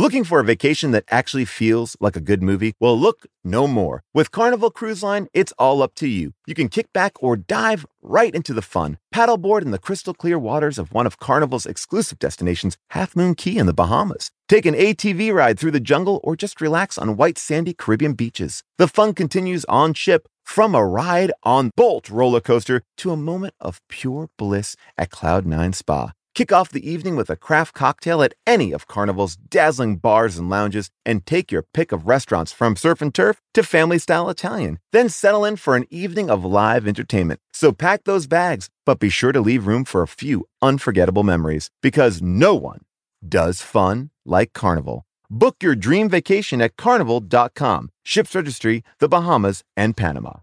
[0.00, 2.72] Looking for a vacation that actually feels like a good movie?
[2.80, 4.02] Well, look no more.
[4.14, 6.32] With Carnival Cruise Line, it's all up to you.
[6.46, 8.96] You can kick back or dive right into the fun.
[9.14, 13.58] Paddleboard in the crystal clear waters of one of Carnival's exclusive destinations, Half Moon Cay
[13.58, 14.30] in the Bahamas.
[14.48, 18.62] Take an ATV ride through the jungle or just relax on white sandy Caribbean beaches.
[18.78, 23.52] The fun continues on ship from a ride on Bolt roller coaster to a moment
[23.60, 26.12] of pure bliss at Cloud9 Spa.
[26.32, 30.48] Kick off the evening with a craft cocktail at any of Carnival's dazzling bars and
[30.48, 34.78] lounges, and take your pick of restaurants from surf and turf to family style Italian.
[34.92, 37.40] Then settle in for an evening of live entertainment.
[37.52, 41.70] So pack those bags, but be sure to leave room for a few unforgettable memories,
[41.82, 42.82] because no one
[43.28, 45.04] does fun like Carnival.
[45.28, 47.90] Book your dream vacation at carnival.com.
[48.04, 50.40] Ships registry, the Bahamas, and Panama.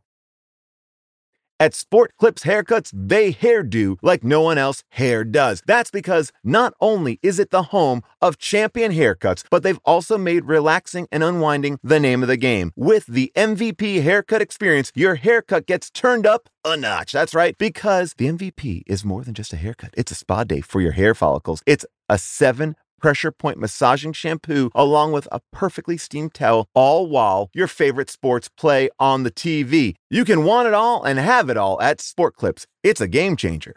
[1.59, 5.63] At Sport Clips Haircuts, they hairdo like no one else hair does.
[5.65, 10.45] That's because not only is it the home of champion haircuts, but they've also made
[10.45, 12.73] relaxing and unwinding the name of the game.
[12.75, 17.11] With the MVP haircut experience, your haircut gets turned up a notch.
[17.11, 19.95] That's right, because the MVP is more than just a haircut.
[19.97, 21.63] It's a spa day for your hair follicles.
[21.65, 27.49] It's a seven pressure point massaging shampoo along with a perfectly steamed towel, all while
[27.53, 29.95] your favorite sports play on the TV.
[30.09, 32.65] You can want it all and have it all at Sport Clips.
[32.83, 33.75] It's a game changer.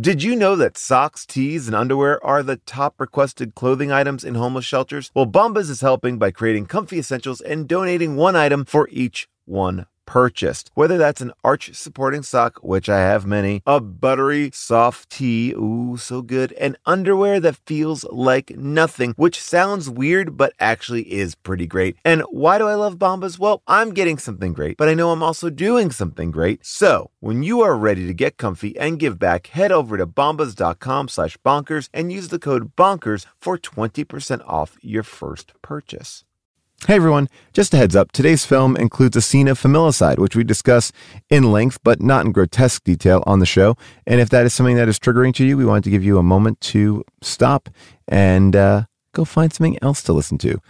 [0.00, 4.36] Did you know that socks, tees, and underwear are the top requested clothing items in
[4.36, 5.10] homeless shelters?
[5.12, 9.86] Well, Bombas is helping by creating comfy essentials and donating one item for each one
[10.08, 10.70] purchased.
[10.72, 15.98] Whether that's an arch supporting sock, which I have many, a buttery soft tee, ooh,
[15.98, 21.66] so good, and underwear that feels like nothing, which sounds weird, but actually is pretty
[21.66, 21.96] great.
[22.06, 23.38] And why do I love Bombas?
[23.38, 26.64] Well, I'm getting something great, but I know I'm also doing something great.
[26.64, 31.08] So when you are ready to get comfy and give back, head over to bombas.com
[31.08, 36.24] slash bonkers and use the code bonkers for 20% off your first purchase.
[36.86, 40.44] Hey everyone, just a heads up today's film includes a scene of familicide, which we
[40.44, 40.92] discuss
[41.28, 43.76] in length but not in grotesque detail on the show.
[44.06, 46.18] And if that is something that is triggering to you, we wanted to give you
[46.18, 47.68] a moment to stop
[48.06, 50.60] and uh, go find something else to listen to.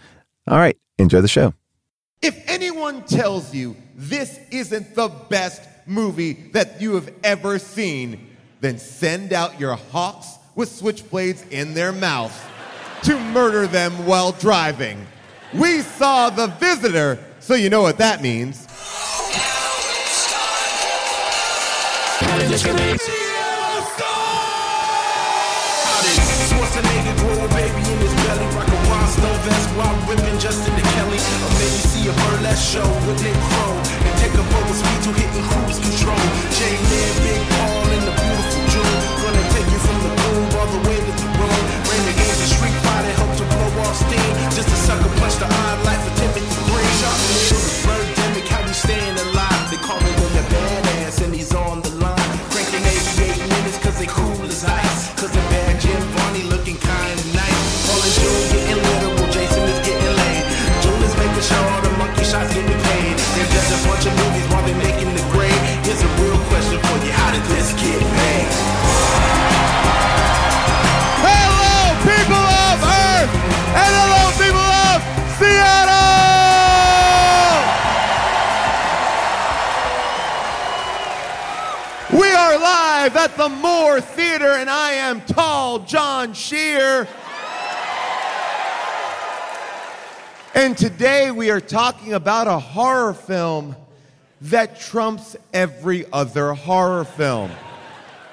[0.47, 1.53] All right, enjoy the show.
[2.23, 8.79] If anyone tells you this isn't the best movie that you have ever seen, then
[8.79, 12.35] send out your hawks with switchblades in their mouth
[13.03, 15.05] to murder them while driving.
[15.53, 18.67] We saw The Visitor, so you know what that means.
[32.09, 33.35] A the burlesque show with Nick
[34.33, 36.17] and speed to hitting cruise control.
[37.21, 38.97] Big Paul, and the beautiful June.
[39.21, 40.11] Gonna take you from the
[40.57, 41.29] all the way to the
[41.89, 42.77] and Street
[43.13, 44.38] help to blow off steam.
[44.55, 46.93] Just a sucker punch the odd life for Timothy Green.
[46.99, 49.63] Sharknado, the birdemic, how we staying alive.
[49.71, 52.37] They call me when they're badass and he's on the line.
[52.51, 55.13] Cranking 88 minutes cause they cool as ice.
[55.19, 57.61] Cause the bad Jim Varney looking kinda nice.
[57.87, 60.43] Paul and June getting literal, Jason is getting laid.
[60.83, 63.15] June is making sure all the monkey shots getting paid.
[63.35, 64.38] They're just a bunch of movies
[83.03, 87.07] live at the Moore Theater, and I am tall John Scheer.
[90.53, 93.77] And today we are talking about a horror film
[94.41, 97.51] that trumps every other horror film.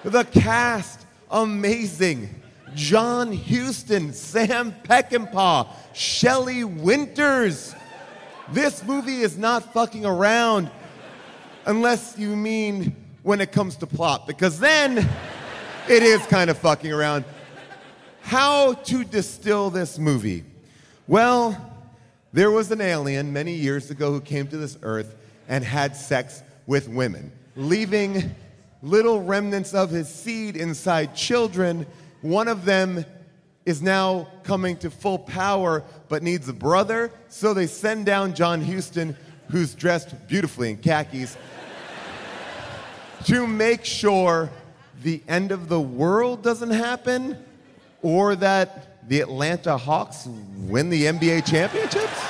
[0.02, 2.28] The cast, amazing.
[2.74, 7.72] John Huston, Sam Peckinpah, Shelley Winters.
[8.50, 10.72] This movie is not fucking around
[11.66, 14.98] unless you mean when it comes to plot, because then
[15.88, 17.24] it is kind of fucking around.
[18.20, 20.44] How to distill this movie?
[21.08, 21.60] Well,
[22.32, 25.16] there was an alien many years ago who came to this earth
[25.48, 28.32] and had sex with women, leaving
[28.80, 31.84] little remnants of his seed inside children.
[32.20, 33.04] One of them
[33.64, 38.62] is now coming to full power but needs a brother, so they send down John
[38.62, 39.16] Huston,
[39.50, 41.36] who's dressed beautifully in khakis,
[43.26, 44.50] to make sure
[45.02, 47.36] the end of the world doesn't happen
[48.02, 50.26] or that the Atlanta Hawks
[50.56, 52.20] win the NBA championships?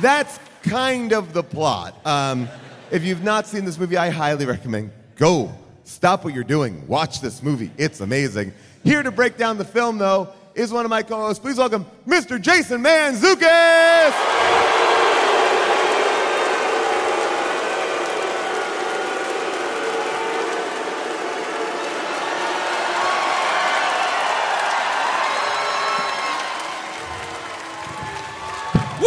[0.00, 1.94] That's kind of the plot.
[2.06, 2.48] Um,
[2.90, 5.52] if you've not seen this movie, I highly recommend go.
[5.84, 6.86] Stop what you're doing.
[6.86, 7.70] Watch this movie.
[7.76, 8.52] It's amazing.
[8.84, 11.40] Here to break down the film, though, is one of my co hosts.
[11.40, 12.40] Please welcome Mr.
[12.40, 14.41] Jason Mantzoukas.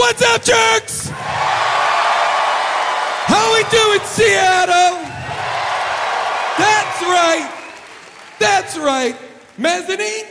[0.06, 1.10] What's up, jerks?
[3.26, 5.02] How we doing, Seattle?
[6.60, 7.52] That's right.
[8.38, 9.18] That's right.
[9.58, 10.28] Mezzanine?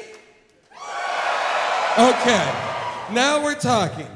[1.99, 2.53] Okay.
[3.11, 4.07] Now we're talking.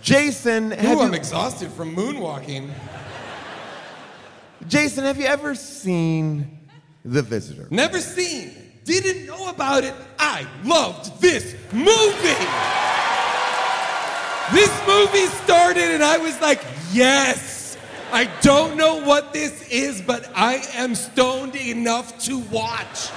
[0.00, 2.70] Jason, have Ooh, I'm you, exhausted from moonwalking.
[4.68, 6.60] Jason, have you ever seen
[7.04, 7.68] The Visitor?
[7.70, 8.54] Never seen.
[8.84, 9.92] Didn't know about it.
[10.18, 12.91] I loved this movie.
[14.52, 16.62] This movie started and I was like,
[16.92, 17.78] yes.
[18.12, 23.08] I don't know what this is, but I am stoned enough to watch.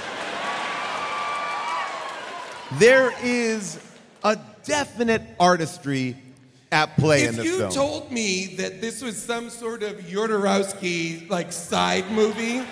[2.78, 3.78] There is
[4.24, 6.16] a definite artistry
[6.72, 7.62] at play in this film.
[7.62, 12.62] If you told me that this was some sort of Jodorowsky like side movie,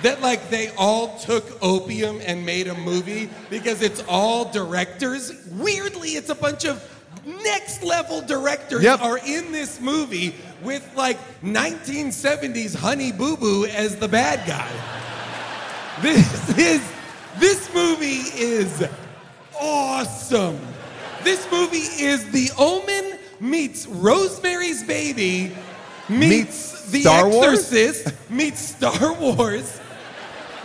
[0.00, 5.46] that like they all took opium and made a movie because it's all directors.
[5.52, 6.82] Weirdly, it's a bunch of
[7.24, 9.00] next level directors Yep.
[9.02, 14.68] are in this movie with like 1970s Honey Boo Boo as the bad guy.
[16.00, 16.82] This is
[17.38, 18.84] this movie is
[19.60, 20.58] awesome.
[21.22, 25.52] This movie is The Omen meets Rosemary's Baby
[26.08, 26.28] meets,
[26.88, 27.46] Meets The Star Wars?
[27.72, 29.80] Exorcist meets Star Wars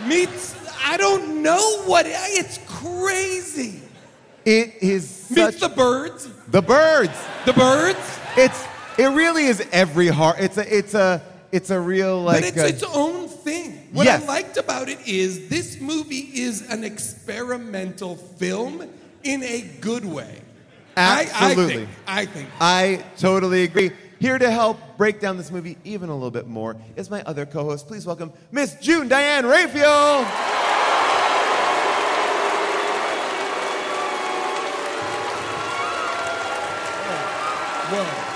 [0.04, 0.54] meets
[0.84, 3.80] I don't know what it's crazy.
[4.44, 7.12] it is such Meets the birds, the birds.
[7.46, 8.64] the birds, It's
[8.98, 10.36] it really is every heart.
[10.40, 11.22] It's a it's a
[11.52, 12.42] it's a real like.
[12.42, 13.88] but it's uh, its own thing.
[13.92, 14.22] What Yes.
[14.24, 18.86] I liked about it is this movie is an experimental film
[19.24, 20.40] in a good way.
[20.96, 21.88] I- Absolutely.
[22.06, 22.26] I, think.
[22.26, 22.48] I think.
[22.60, 23.92] I totally agree.
[24.20, 27.46] Here to help break down this movie even a little bit more is my other
[27.46, 27.86] co-host.
[27.86, 30.67] Please welcome Miss June Diane Raphael.
[37.90, 38.34] Whoa.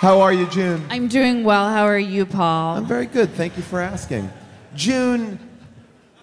[0.00, 0.84] How are you, June?
[0.90, 1.68] I'm doing well.
[1.68, 2.76] How are you, Paul?
[2.76, 3.30] I'm very good.
[3.34, 4.28] Thank you for asking.
[4.74, 5.38] June,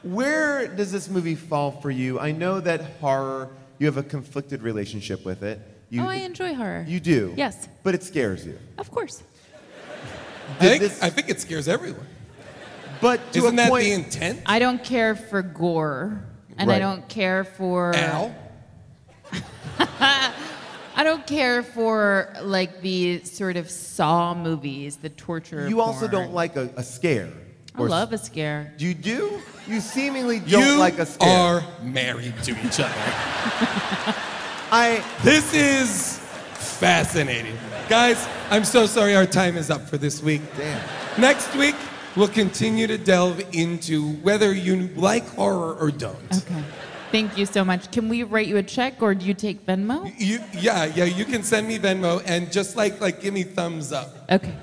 [0.04, 2.20] where does this movie fall for you?
[2.20, 5.62] I know that horror, you have a conflicted relationship with it.
[5.90, 6.84] You, oh, I enjoy horror.
[6.88, 7.34] You do?
[7.38, 7.70] Yes.
[7.84, 8.60] But it scares you.
[8.78, 9.24] Of course.
[10.60, 12.06] I think, this- I think it scares everyone.
[13.02, 14.42] But to Isn't a that point, the intent?
[14.46, 16.24] I don't care for gore,
[16.58, 17.96] and I don't care for.
[17.96, 18.36] Al?
[20.96, 25.70] I don't care for like the sort of Saw movies, the torture.
[25.70, 26.12] you also porn.
[26.12, 27.32] don't like a, a scare.
[27.76, 28.74] I love a scare.
[28.78, 29.40] You do?
[29.66, 31.30] You seemingly don't You like a scare.
[31.30, 32.94] You are married to each other.
[34.72, 36.18] I This is
[36.54, 37.56] fascinating.
[37.88, 40.42] Guys, I'm so sorry our time is up for this week.
[40.58, 40.82] damn.
[41.20, 41.76] Next week,
[42.16, 46.16] we'll continue to delve into whether you like horror or don't.
[46.32, 46.64] Okay.
[47.12, 47.92] Thank you so much.
[47.92, 50.14] Can we write you a check, or do you take Venmo?
[50.20, 53.92] You, yeah, yeah, you can send me Venmo and just like like give me thumbs
[53.92, 54.10] up.
[54.32, 54.54] Okay.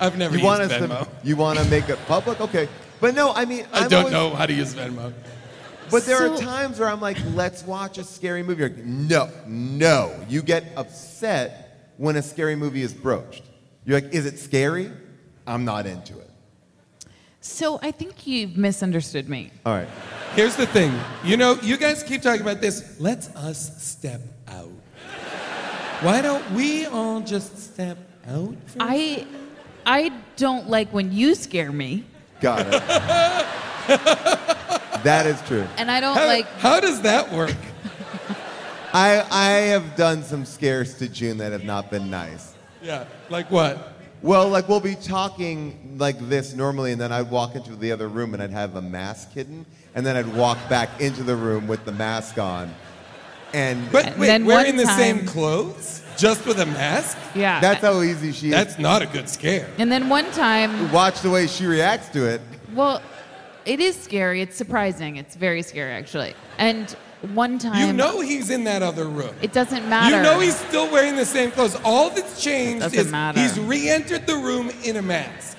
[0.00, 1.00] I've never You used want us Venmo.
[1.04, 2.40] to you want to make it public?
[2.40, 2.68] Okay.
[3.00, 5.12] But no, I mean I I'm don't always- know how to use Venmo.
[5.90, 8.60] But there are times where I'm like, let's watch a scary movie.
[8.60, 10.18] You're like, no, no.
[10.26, 13.42] You get upset when a scary movie is broached.
[13.84, 14.90] You're like, is it scary?
[15.46, 16.30] I'm not into it.
[17.44, 19.50] So I think you've misunderstood me.
[19.66, 19.88] All right.
[20.36, 20.92] Here's the thing.
[21.24, 22.96] You know, you guys keep talking about this.
[23.00, 24.70] Let's us step out.
[26.02, 28.54] Why don't we all just step out?
[28.66, 29.26] for- I,
[29.84, 32.04] I don't like when you scare me,
[32.40, 32.70] Got it.
[35.04, 35.66] that is true.
[35.76, 36.46] and I don't How, like.
[36.58, 37.54] how does that work?
[38.92, 42.54] I, I have done some scares to June that have not been nice.
[42.82, 43.91] Yeah, like what?
[44.22, 48.08] Well, like we'll be talking like this normally, and then I'd walk into the other
[48.08, 51.66] room and I'd have a mask hidden, and then I'd walk back into the room
[51.66, 52.72] with the mask on.
[53.52, 55.98] And But And wait, then wearing one the same time- clothes?
[56.16, 57.16] Just with a mask?
[57.34, 57.58] Yeah.
[57.60, 58.52] that's how easy she is.
[58.52, 59.68] That's not a good scare.
[59.78, 62.40] and then one time, Watch the way she reacts to it.
[62.74, 63.02] well,
[63.64, 64.40] it is scary.
[64.40, 65.16] It's surprising.
[65.16, 66.34] It's very scary, actually.
[66.58, 66.94] And
[67.34, 69.34] one time, You know he's in that other room.
[69.42, 70.16] it doesn't matter.
[70.16, 71.76] You know he's still wearing the same clothes.
[71.84, 73.40] All that's changed is matter.
[73.40, 75.56] he's re-entered the room in a mask.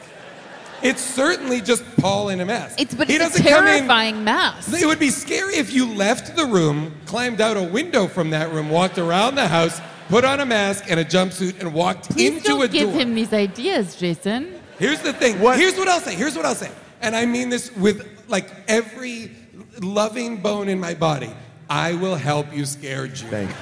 [0.82, 2.80] It's certainly just Paul in a mask.
[2.82, 3.74] It's but he it's a doesn't come in.
[3.76, 4.74] terrifying mask.
[4.82, 8.52] It would be scary if you left the room, climbed out a window from that
[8.52, 9.80] room, walked around the house,
[10.10, 13.00] put on a mask and a jumpsuit and walked Please into don't a give door.
[13.00, 14.60] him these ideas, Jason.
[14.78, 15.40] Here's the thing.
[15.40, 16.16] What- Here's what I'll say.
[16.16, 16.72] Here's what I'll say.
[17.02, 19.32] And I mean this with like every
[19.80, 21.32] loving bone in my body.
[21.74, 23.30] I will help you scare June.
[23.32, 23.56] Thank you.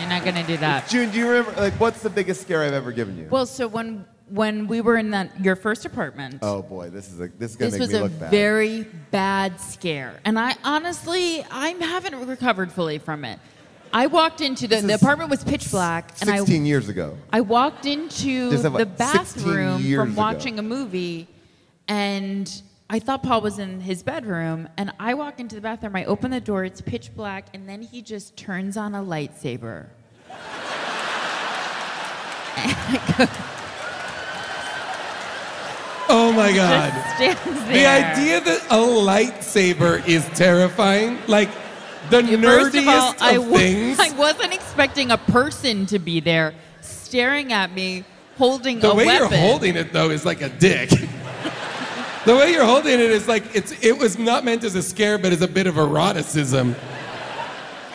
[0.00, 0.88] You're not gonna do that.
[0.88, 3.28] June, do you remember, like, what's the biggest scare I've ever given you?
[3.30, 7.20] Well, so when when we were in that your first apartment, oh boy, this is
[7.20, 8.20] a, this is gonna this make was me a look bad.
[8.20, 13.38] This was a very bad scare, and I honestly I haven't recovered fully from it.
[13.92, 17.18] I walked into the, the apartment was pitch black, and I 16 years ago.
[17.30, 20.18] I walked into the bathroom years from ago.
[20.18, 21.28] watching a movie,
[21.86, 22.50] and
[22.88, 24.68] I thought Paul was in his bedroom.
[24.76, 27.82] And I walk into the bathroom, I open the door, it's pitch black, and then
[27.82, 29.86] he just turns on a lightsaber.
[36.08, 36.92] Oh my God.
[37.18, 37.72] Just stands there.
[37.72, 41.48] The idea that a lightsaber is terrifying, like
[42.10, 43.98] the First of all, nerdiest I of wa- things.
[44.00, 48.04] I wasn't expecting a person to be there staring at me
[48.38, 49.30] holding the way weapon.
[49.32, 50.90] you're holding it though is like a dick.
[52.26, 55.16] the way you're holding it is like it's it was not meant as a scare,
[55.16, 56.74] but as a bit of eroticism.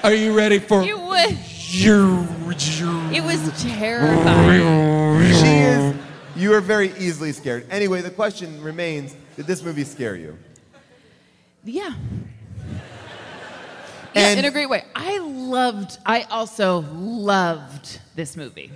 [0.04, 0.82] Are you ready for?
[0.82, 5.34] It was, It it was terrifying.
[5.34, 5.96] She is.
[6.36, 7.68] You are very easily scared.
[7.70, 10.38] Anyway, the question remains: Did this movie scare you?
[11.64, 11.94] Yeah.
[14.14, 14.84] Yeah, And- in a great way.
[14.96, 18.72] I loved, I also loved this movie.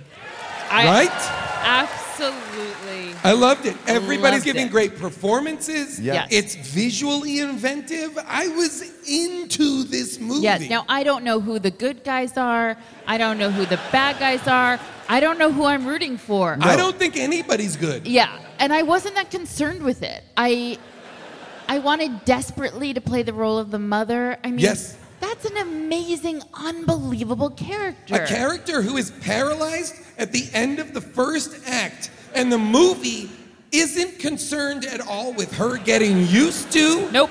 [0.70, 1.10] I Right?
[1.66, 3.14] Absolutely.
[3.24, 3.76] I loved it.
[3.86, 4.70] Everybody's Loved giving it.
[4.70, 6.00] great performances.
[6.00, 6.14] Yeah.
[6.14, 6.28] Yes.
[6.30, 8.16] It's visually inventive.
[8.26, 10.42] I was into this movie.
[10.42, 10.68] Yes.
[10.70, 12.76] Now, I don't know who the good guys are.
[13.06, 14.78] I don't know who the bad guys are.
[15.08, 16.56] I don't know who I'm rooting for.
[16.60, 18.06] I don't think anybody's good.
[18.06, 20.24] Yeah, and I wasn't that concerned with it.
[20.36, 20.78] I
[21.68, 24.38] I wanted desperately to play the role of the mother.
[24.42, 24.96] I mean, Yes.
[25.28, 28.14] That's an amazing, unbelievable character.
[28.14, 33.28] A character who is paralyzed at the end of the first act, and the movie
[33.72, 37.30] isn't concerned at all with her getting used to Nope.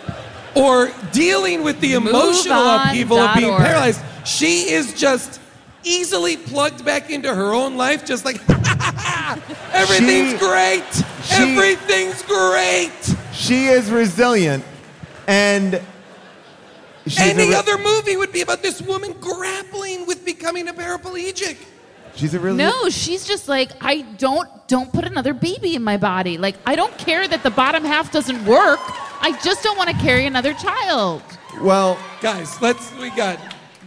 [0.56, 3.62] or dealing with the emotional on upheaval of being org.
[3.62, 4.02] paralyzed.
[4.26, 5.40] She is just
[5.84, 8.42] easily plugged back into her own life, just like
[9.74, 10.84] everything's She- great.
[11.24, 13.16] she- everything's great.
[13.34, 14.64] She is resilient,
[15.28, 15.82] and
[17.06, 21.58] she's Any re- other movie would be about this woman grappling with becoming a paraplegic.
[22.16, 25.98] She's a really No, she's just like I don't don't put another baby in my
[25.98, 26.38] body.
[26.38, 28.80] Like I don't care that the bottom half doesn't work.
[29.22, 31.22] I just don't want to carry another child.
[31.62, 31.98] well.
[32.22, 33.38] Guys, let's we got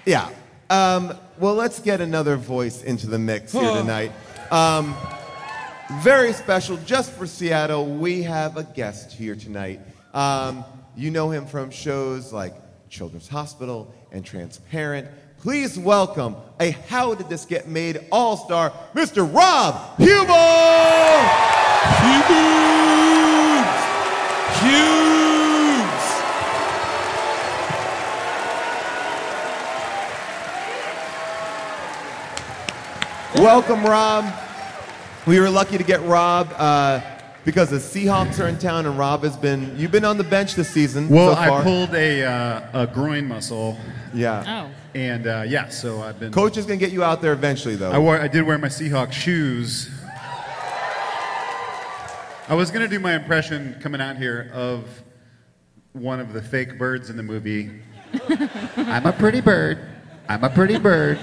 [0.05, 0.29] Yeah.
[0.71, 3.81] Um, well, let's get another voice into the mix here Oh.
[3.81, 4.13] tonight.
[4.51, 4.95] Um,
[6.03, 7.87] very special, just for Seattle.
[7.87, 9.81] We have a guest here tonight.
[10.13, 10.65] Um,
[10.97, 12.55] you know him from shows like
[12.89, 15.09] Children's Hospital and Transparent.
[15.41, 19.23] Please welcome a How Did This Get Made All Star, Mr.
[19.33, 20.35] Rob Huber!
[22.03, 22.69] Hughes.
[24.61, 25.19] Hughes.
[33.43, 34.25] Welcome, Rob.
[35.27, 37.01] We were lucky to get Rob uh,
[37.49, 39.75] because the Seahawks are in town, and Rob has been.
[39.79, 41.09] You've been on the bench this season.
[41.09, 41.61] Well, so far.
[41.61, 43.79] I pulled a, uh, a groin muscle,
[44.13, 44.67] Yeah.
[44.69, 44.71] Oh.
[44.95, 46.31] and uh, yeah, so I've been.
[46.31, 47.91] Coach is gonna get you out there eventually, though.
[47.91, 49.89] I, wore, I did wear my Seahawk shoes.
[52.51, 54.85] I was gonna do my impression coming out here of
[55.95, 57.71] one of the fake birds in the movie.
[58.77, 59.79] I'm a pretty bird.
[60.29, 61.19] I'm a pretty bird.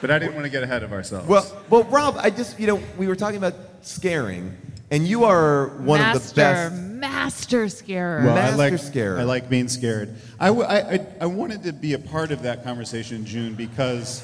[0.00, 1.28] But I didn't want to get ahead of ourselves.
[1.28, 4.56] well, well, Rob, I just you know we were talking about scaring,
[4.90, 6.74] and you are one master, of the best.
[6.82, 8.20] master scarer.
[8.24, 9.18] Well, I Master like scarer.
[9.18, 10.14] I like being scared.
[10.38, 14.22] I, w- I, I, I wanted to be a part of that conversation, June, because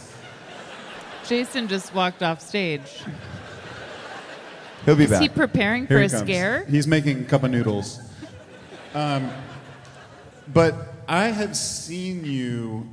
[1.27, 3.03] Jason just walked off stage.
[4.85, 5.23] He'll be Is back.
[5.23, 6.23] he preparing Here for he a comes.
[6.23, 6.65] scare?
[6.67, 8.01] He's making a cup of noodles.
[8.95, 9.31] Um,
[10.53, 10.75] but
[11.09, 12.89] I have seen you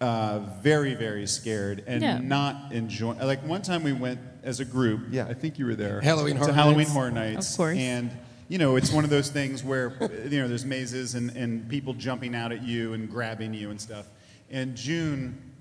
[0.00, 2.18] uh, very, very scared and Yeah.
[2.18, 3.14] not enjoy.
[3.14, 5.06] Like one time we went as a group.
[5.10, 5.26] Yeah.
[5.26, 6.00] I think you were there.
[6.00, 6.92] Halloween to Horror Halloween Nights.
[6.92, 7.50] Horror Nights.
[7.52, 7.78] Of course.
[7.78, 8.10] And
[8.48, 9.92] you know, it's one of those things where
[10.30, 13.80] you know there's mazes and, and people jumping out at you and grabbing you and
[13.80, 14.06] stuff.
[14.50, 15.52] And June,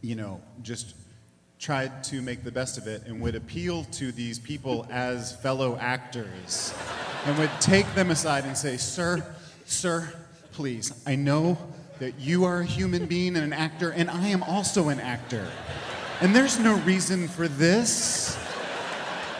[0.00, 0.94] you know, just
[1.58, 5.76] tried to make the best of it and would appeal to these people as fellow
[5.78, 6.72] actors
[7.26, 9.24] and would take them aside and say, Sir,
[9.66, 10.12] sir,
[10.52, 11.58] please, I know
[12.02, 15.46] that you are a human being and an actor, and I am also an actor.
[16.20, 18.36] And there's no reason for this.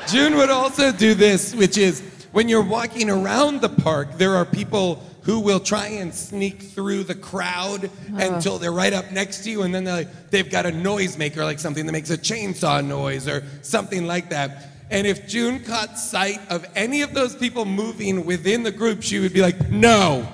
[0.07, 4.45] June would also do this, which is when you're walking around the park, there are
[4.45, 9.51] people who will try and sneak through the crowd until they're right up next to
[9.51, 12.85] you, and then they're like, they've got a noisemaker, like something that makes a chainsaw
[12.87, 14.69] noise or something like that.
[14.89, 19.19] And if June caught sight of any of those people moving within the group, she
[19.19, 20.29] would be like, no.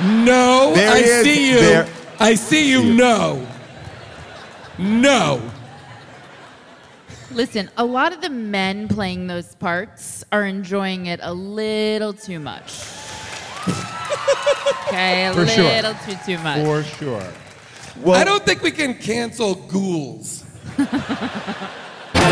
[0.00, 1.24] No, There I is.
[1.24, 1.60] see you.
[1.60, 1.88] There-
[2.20, 2.82] I see you.
[2.94, 3.46] No.
[4.78, 5.40] No.
[7.32, 12.38] Listen, a lot of the men playing those parts are enjoying it a little too
[12.38, 12.80] much.
[14.88, 15.64] okay, a For sure.
[15.64, 16.64] little too too much.
[16.64, 17.26] For sure.
[18.00, 20.44] Well, I don't think we can cancel ghouls.
[20.76, 22.30] How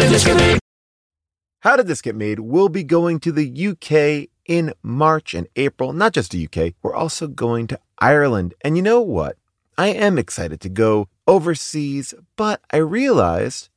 [1.76, 5.92] Did This Get Made We'll be going to the UK in March and April.
[5.92, 8.54] Not just the UK, we're also going to Ireland.
[8.62, 9.36] And you know what?
[9.78, 13.68] I am excited to go overseas, but I realized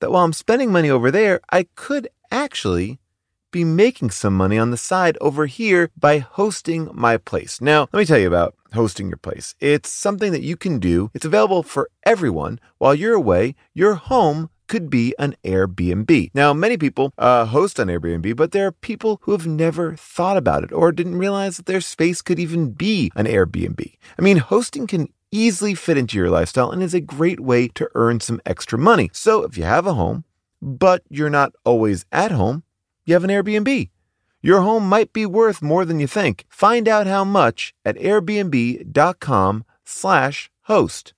[0.00, 2.98] that while I'm spending money over there, I could actually
[3.50, 7.60] be making some money on the side over here by hosting my place.
[7.60, 9.54] Now, let me tell you about hosting your place.
[9.60, 11.10] It's something that you can do.
[11.14, 12.58] It's available for everyone.
[12.78, 16.30] While you're away, your home could be an Airbnb.
[16.34, 20.36] Now, many people uh, host on Airbnb, but there are people who have never thought
[20.36, 23.92] about it or didn't realize that their space could even be an Airbnb.
[24.18, 27.90] I mean, hosting can easily fit into your lifestyle and is a great way to
[27.94, 29.10] earn some extra money.
[29.12, 30.24] So, if you have a home,
[30.62, 32.62] but you're not always at home,
[33.04, 33.90] you have an Airbnb.
[34.40, 36.44] Your home might be worth more than you think.
[36.50, 41.13] Find out how much at airbnb.com/slash host.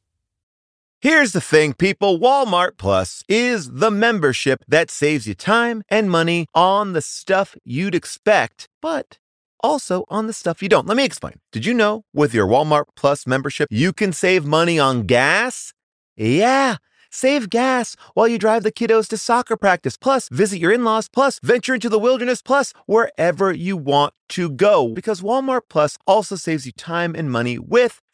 [1.07, 6.49] Here's the thing, people Walmart Plus is the membership that saves you time and money
[6.53, 9.21] on the stuff you'd expect, but
[9.61, 10.89] also on the stuff you don't.
[10.89, 11.35] Let me explain.
[11.53, 15.73] Did you know with your Walmart Plus membership, you can save money on gas?
[16.17, 16.79] Yeah.
[17.13, 21.09] Save gas while you drive the kiddos to soccer practice, plus visit your in laws,
[21.09, 24.89] plus venture into the wilderness, plus wherever you want to go.
[24.89, 28.03] Because Walmart Plus also saves you time and money with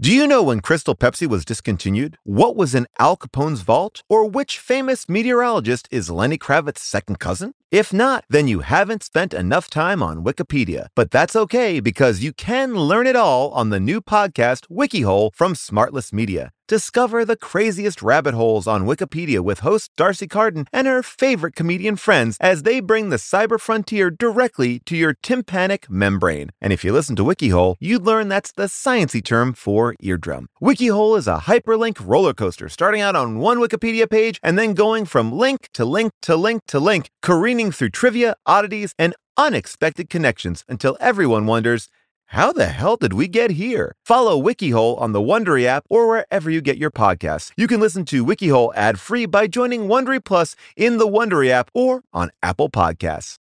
[0.02, 2.18] Do you know when Crystal Pepsi was discontinued?
[2.24, 4.02] What was in Al Capone's vault?
[4.08, 7.54] Or which famous meteorologist is Lenny Kravitz's second cousin?
[7.70, 10.88] If not, then you haven't spent enough time on Wikipedia.
[10.96, 15.54] But that's okay because you can learn it all on the new podcast WikiHole from
[15.54, 16.50] Smartless Media.
[16.68, 21.96] Discover the craziest rabbit holes on Wikipedia with host Darcy Carden and her favorite comedian
[21.96, 26.50] friends as they bring the cyber frontier directly to your tympanic membrane.
[26.60, 30.46] And if you listen to WikiHole, you'd learn that's the sciency term for eardrum.
[30.62, 35.04] WikiHole is a hyperlink roller coaster starting out on one Wikipedia page and then going
[35.04, 40.64] from link to link to link to link, careening through trivia, oddities, and unexpected connections
[40.68, 41.88] until everyone wonders,
[42.32, 43.94] how the hell did we get here?
[44.06, 47.52] Follow WikiHole on the Wondery app or wherever you get your podcasts.
[47.58, 52.02] You can listen to WikiHole ad-free by joining Wondery Plus in the Wondery app or
[52.12, 53.36] on Apple Podcasts.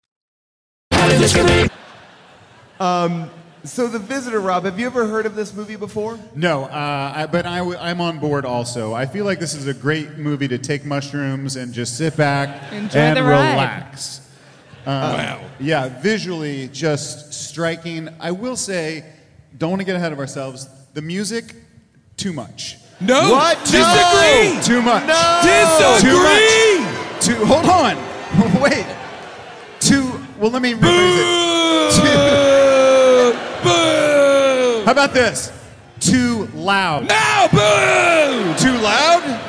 [2.81, 3.29] Um,
[3.63, 6.19] so the visitor, Rob, have you ever heard of this movie before?
[6.35, 8.93] No, uh, I, but I, w- I'm on board also.
[8.93, 12.73] I feel like this is a great movie to take mushrooms and just sit back
[12.73, 13.51] Enjoy and the ride.
[13.51, 14.20] relax.
[14.85, 15.41] Um, wow.
[15.59, 18.09] Yeah, visually just striking.
[18.19, 19.05] I will say,
[19.57, 20.67] don't want to get ahead of ourselves.
[20.93, 21.55] The music,
[22.17, 22.77] too much.
[22.99, 23.31] No.
[23.31, 23.57] What?
[23.59, 24.61] Disagree.
[24.63, 25.05] Too much.
[25.07, 25.41] No.
[25.43, 26.09] Disagree.
[26.09, 27.25] Too much.
[27.25, 27.45] Too.
[27.45, 27.97] Hold on.
[28.61, 28.85] Wait.
[29.79, 30.19] Too.
[30.39, 32.01] Well, let me rephrase it.
[32.01, 33.33] Boo.
[33.63, 34.85] Boo.
[34.85, 35.51] How about this?
[35.99, 37.07] Too loud.
[37.07, 38.55] Now, boo.
[38.57, 39.39] Too loud?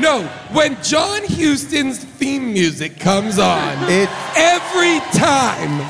[0.00, 5.80] No, when John Huston's theme music comes on, It- every time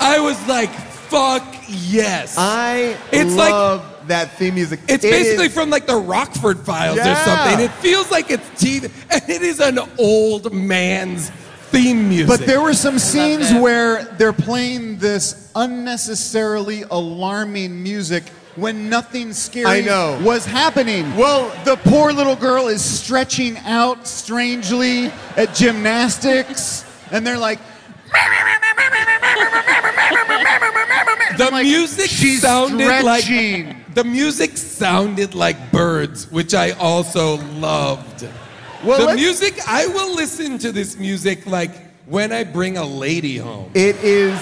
[0.00, 0.70] I was like,
[1.10, 2.34] fuck yes.
[2.38, 4.80] I It's like- love that theme music.
[4.88, 7.12] it's It basically is- from like the Rockford Files Yeah.
[7.12, 7.64] or something.
[7.66, 11.30] It feels like it's TV, and it is an old man's
[11.70, 12.28] theme music.
[12.28, 18.24] But there were some scenes where they're playing this unnecessarily alarming music
[18.58, 20.20] when nothing scary I know.
[20.22, 21.16] was happening.
[21.16, 27.58] Well- the poor little girl is stretching out strangely at gymnastics, and they're like,
[31.36, 33.66] The like, music She's sounded stretching.
[33.68, 38.26] like the music sounded like birds, which I also loved.
[38.84, 41.70] Well, the music, I will listen to this music like
[42.06, 43.70] when I bring a lady home.
[43.74, 44.38] It is.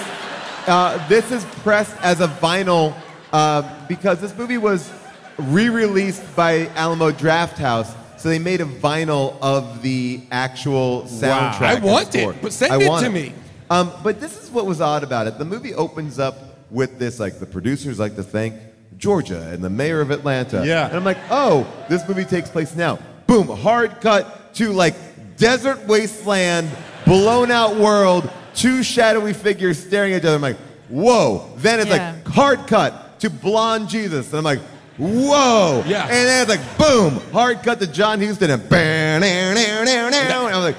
[0.65, 2.95] Uh, this is pressed as a vinyl
[3.33, 4.89] uh, because this movie was
[5.37, 7.93] re-released by Alamo Drafthouse.
[8.17, 11.61] So they made a vinyl of the actual soundtrack.
[11.61, 13.33] I and want it, but send I it want to me.
[13.69, 15.37] Um, but this is what was odd about it.
[15.37, 16.35] The movie opens up
[16.71, 18.55] with this, like the producers like to thank
[18.97, 20.65] Georgia and the mayor of Atlanta.
[20.65, 20.87] Yeah.
[20.87, 22.97] and I'm like, oh, this movie takes place now.
[23.27, 24.95] Boom, hard cut to like
[25.37, 26.69] desert wasteland,
[27.05, 30.35] blown out world, two shadowy figures staring at each other.
[30.37, 30.57] I'm like,
[30.89, 31.51] whoa.
[31.57, 32.15] Then it's Yeah.
[32.15, 34.27] like hard cut to blonde Jesus.
[34.29, 34.59] And I'm like,
[34.97, 35.83] whoa.
[35.87, 36.03] Yeah.
[36.03, 39.23] And then it's like, boom, hard cut to John Huston and bam.
[39.23, 40.75] And I'm like,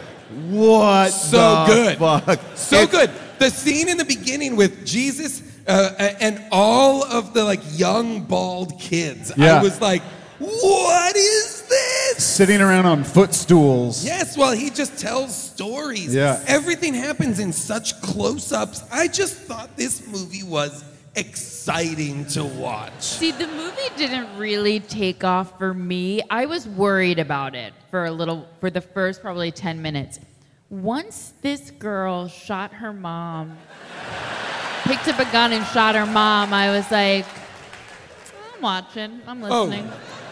[0.50, 1.98] what So the good.
[1.98, 2.40] fuck?
[2.54, 3.10] So It's- good.
[3.38, 8.80] The scene in the beginning with Jesus uh, and all of the like young bald
[8.80, 9.30] kids.
[9.38, 10.02] I was like,
[10.40, 12.24] what is this?
[12.24, 14.04] Sitting around on footstools.
[14.04, 16.12] Yes, well, he just tells stories.
[16.14, 16.42] Yeah.
[16.48, 18.82] Everything happens in such close ups.
[18.90, 20.82] I just thought this movie was
[21.16, 23.02] exciting to watch.
[23.02, 26.22] See, the movie didn't really take off for me.
[26.30, 30.20] I was worried about it for a little, for the first probably 10 minutes.
[30.70, 33.56] Once this girl shot her mom,
[34.84, 37.24] picked up a gun and shot her mom, I was like,
[38.54, 39.64] I'm watching, I'm Oh.
[39.64, 39.90] listening.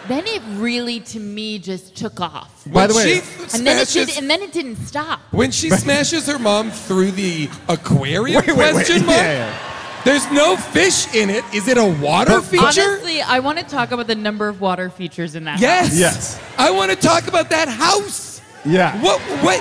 [0.09, 2.63] Then it really, to me, just took off.
[2.67, 3.23] By the way- she
[3.55, 5.21] And then, it did, and then it didn't stop.
[5.33, 8.73] when she smashes her mom through the aquarium Wait, wait, wait.
[8.73, 9.59] question mark, Yeah, yeah.
[10.07, 11.45] There's no fish in it.
[11.53, 12.63] Is it a water feature?
[12.65, 15.89] Honestly, I want to talk about the number of water features in that Yes.
[15.89, 15.99] house.
[15.99, 16.41] Yes.
[16.57, 18.41] I want to talk about that house.
[18.65, 18.97] Yeah.
[19.03, 19.21] What?
[19.43, 19.61] What?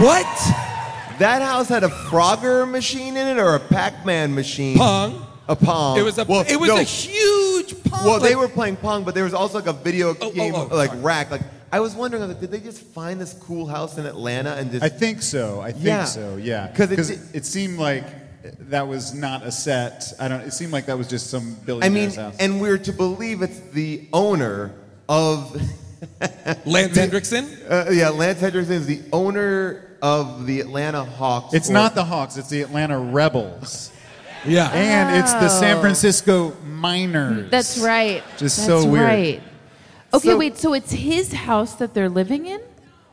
[0.00, 0.26] What?
[1.20, 4.76] That house had a Frogger machine in it or a Pac-Man machine?
[4.76, 5.24] Pong.
[5.46, 5.98] A Pong.
[5.98, 6.24] It was a.
[6.24, 6.78] Well, it was no.
[6.78, 8.04] a huge pong.
[8.06, 10.54] Well, they were playing Pong, but there was also like a video Oh, oh game,
[10.56, 11.02] oh, oh, like sorry.
[11.02, 11.30] rack.
[11.30, 14.70] Like I was wondering, like, did they just find this cool house in Atlanta and
[14.72, 14.82] just?
[14.82, 15.60] I think so.
[15.60, 16.04] I think Yeah.
[16.04, 16.36] so.
[16.40, 16.68] Yeah.
[16.68, 18.04] 'Cause it Because it, seemed like
[18.60, 20.12] that was not a set.
[20.20, 20.40] I don't.
[20.42, 22.36] It seemed like that was just some billionaire's I mean, house.
[22.38, 24.72] and we're to believe it's the owner
[25.08, 25.60] of.
[26.66, 27.46] Lance Henriksen.
[27.68, 31.54] Uh, yeah, Lance Henriksen is the owner of the Atlanta Hawks.
[31.54, 32.36] it's or- not the Hawks.
[32.36, 33.90] It's the Atlanta Rebels,
[34.44, 34.68] Yeah.
[34.72, 37.50] and it's the San Francisco Miners.
[37.50, 38.22] That's right.
[38.36, 39.04] Just That's so weird.
[39.06, 39.42] Right.
[40.12, 40.58] Okay, So- wait.
[40.58, 42.60] So it's his house that they're living in?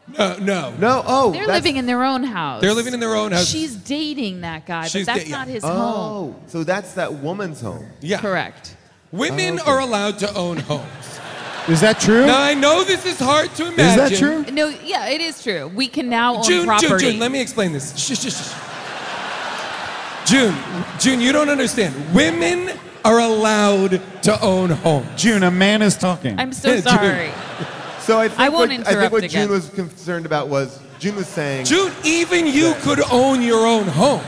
[0.08, 0.74] No, no.
[0.78, 2.62] No, oh, They're living in their own house.
[2.62, 3.48] They're living in their own house.
[3.48, 6.36] She's dating that guy, She's but that's da- not his oh, home.
[6.38, 7.88] Oh, so that's that woman's home.
[8.02, 8.20] Yeah.
[8.20, 8.76] Correct.
[9.12, 9.72] Women Oh, okay.
[9.72, 11.20] are allowed to own homes.
[11.68, 12.26] Is that true?
[12.26, 14.04] Now I know this is hard to imagine.
[14.04, 14.52] Is that true?
[14.54, 15.68] No, yeah, it is true.
[15.76, 17.12] We can now own June, June, property.
[17.12, 17.96] June, let me explain this.
[17.98, 18.54] Shh, shh, shh.
[20.26, 20.56] June,
[21.00, 21.94] June, you don't understand.
[22.16, 22.72] Women
[23.06, 25.08] are allowed to own homes.
[25.22, 26.40] June, a man is talking.
[26.40, 27.32] I'm so sorry.
[28.02, 29.48] So I think I won't what, I think what again.
[29.48, 31.66] June was concerned about was June was saying.
[31.66, 34.24] June, even you could own your own home.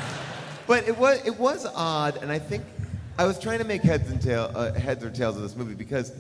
[0.68, 2.64] But it was it was odd, and I think
[3.18, 5.74] I was trying to make heads and tail uh, heads or tails of this movie
[5.74, 6.14] because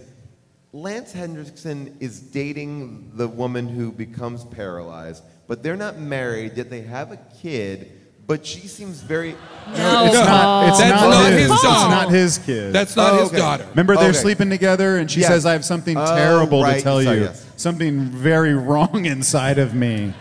[0.73, 6.71] Lance Henriksen is dating the woman who becomes paralyzed, but they're not married yet.
[6.71, 7.91] They have a kid,
[8.27, 9.31] but she seems very.
[9.67, 10.69] No, it's not.
[10.69, 11.41] It's That's not, not his.
[11.41, 11.89] his It's daughter.
[11.89, 12.73] not his kid.
[12.73, 13.37] That's not Oh, his okay.
[13.37, 13.65] daughter.
[13.71, 14.17] Remember, they're Okay.
[14.17, 15.29] sleeping together, and she Yes.
[15.29, 16.77] says, "I have something Oh, terrible right.
[16.77, 17.23] to tell Sorry, you.
[17.25, 17.45] yes.
[17.57, 20.13] Something very wrong inside of me."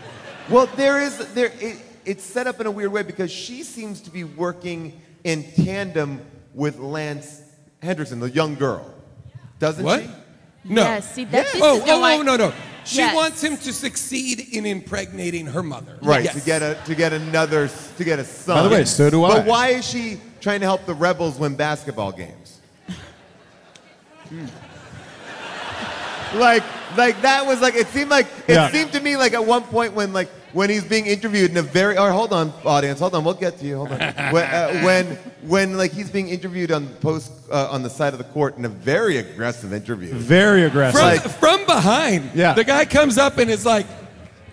[0.49, 1.51] Well, there is there.
[1.59, 5.43] It, it's set up in a weird way because she seems to be working in
[5.63, 6.19] tandem
[6.53, 7.41] with Lance
[7.81, 8.85] Henriksen, the young girl,
[9.59, 10.01] doesn't What?
[10.03, 10.09] she?
[10.65, 10.81] No.
[10.83, 12.53] Yes, see, that- this oh, is- oh, oh I- oh, no, no.
[12.85, 13.15] She Yes.
[13.15, 15.97] wants him to succeed in impregnating her mother.
[16.01, 16.33] Right, Yes.
[16.35, 18.57] to get a to get another to get a son.
[18.57, 19.35] By the way, so do I.
[19.37, 22.59] But why is she trying to help the rebels win basketball games?
[26.35, 26.63] like
[26.97, 28.71] like that was like it seemed like it Yeah.
[28.71, 31.61] seemed to me like at one point when like when he's being interviewed in a
[31.61, 33.99] very oh hold on audience hold on we'll get to you hold on
[34.33, 35.05] when, uh, when
[35.41, 38.65] when like he's being interviewed on post uh, on the side of the court in
[38.65, 40.99] a very aggressive interview Very aggressive.
[40.99, 42.53] From, Like- from behind, Yeah.
[42.53, 43.85] the guy comes up and is like,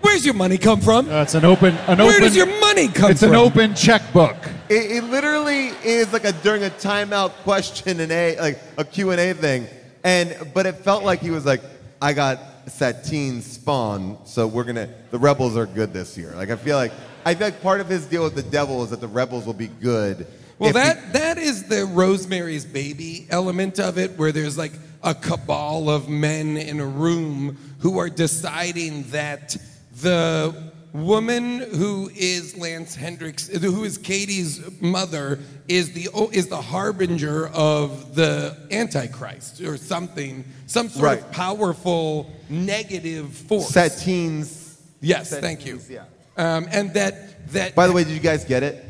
[0.02, 1.10] Where's your money come from?
[1.10, 1.76] Uh, an open.
[1.86, 3.10] An Where open, does your money come from?
[3.10, 3.30] It's from?
[3.30, 4.34] an open checkbook.
[4.70, 9.10] It, it literally is like a during a timeout question and a like a Q
[9.10, 9.66] and A thing,
[10.02, 11.60] and but it felt like he was like,
[12.00, 16.32] I got Satine Spawn, so we're gonna the rebels are good this year.
[16.34, 16.92] Like I feel like
[17.26, 19.52] I feel like part of his deal with the devil is that the rebels will
[19.54, 20.26] be good.
[20.58, 24.72] Well, if he- that that is the Rosemary's Baby element of it, where there's like
[25.02, 29.56] a cabal of men in a room who are deciding that
[30.00, 37.48] the woman who is Lance Hendricks, who is Katie's mother, is the is the harbinger
[37.48, 41.18] of the Antichrist or something, some sort Right.
[41.20, 43.68] of powerful negative force.
[43.68, 44.78] Satines.
[45.00, 45.80] Yes, thank you.
[45.88, 46.04] Yeah.
[46.36, 48.84] Um, and that that By the way, did you guys get it?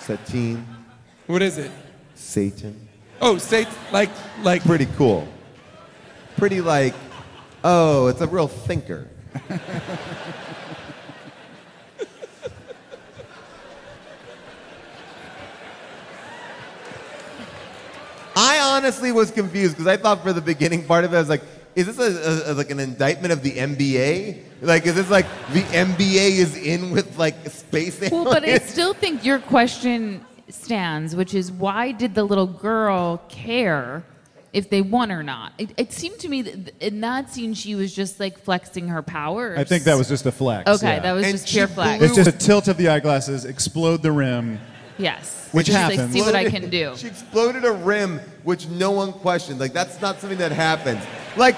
[0.00, 0.66] Satine,
[1.26, 1.70] what is it?
[2.14, 2.88] Satan.
[3.20, 4.10] Oh, say like
[4.42, 5.26] like Pretty cool.
[6.36, 6.94] Pretty like,
[7.64, 9.08] oh, it's a real thinker.
[18.40, 21.28] I honestly was confused because I thought for the beginning part of it, I was
[21.28, 21.42] like,
[21.74, 24.42] is this a, a, like an indictment of the NBA?
[24.62, 28.94] Like, is this like the NBA is in with like space Well, but I still
[28.94, 34.04] think your question stands, which is why did the little girl care
[34.52, 35.52] if they won or not?
[35.58, 39.02] It, it seemed to me that in that scene she was just like flexing her
[39.02, 39.58] powers.
[39.58, 40.68] I think that was just a flex.
[40.70, 40.94] okay.
[40.94, 41.00] yeah.
[41.00, 41.98] That was And just she pure flex.
[41.98, 44.58] blew- It's just a tilt of the eyeglasses, explode the rim.
[44.98, 46.00] yes, Which Just, happens.
[46.00, 46.94] Like, see what I can do.
[46.96, 49.60] She exploded a rim, which no one questioned.
[49.60, 51.02] Like that's not something that happens.
[51.36, 51.56] Like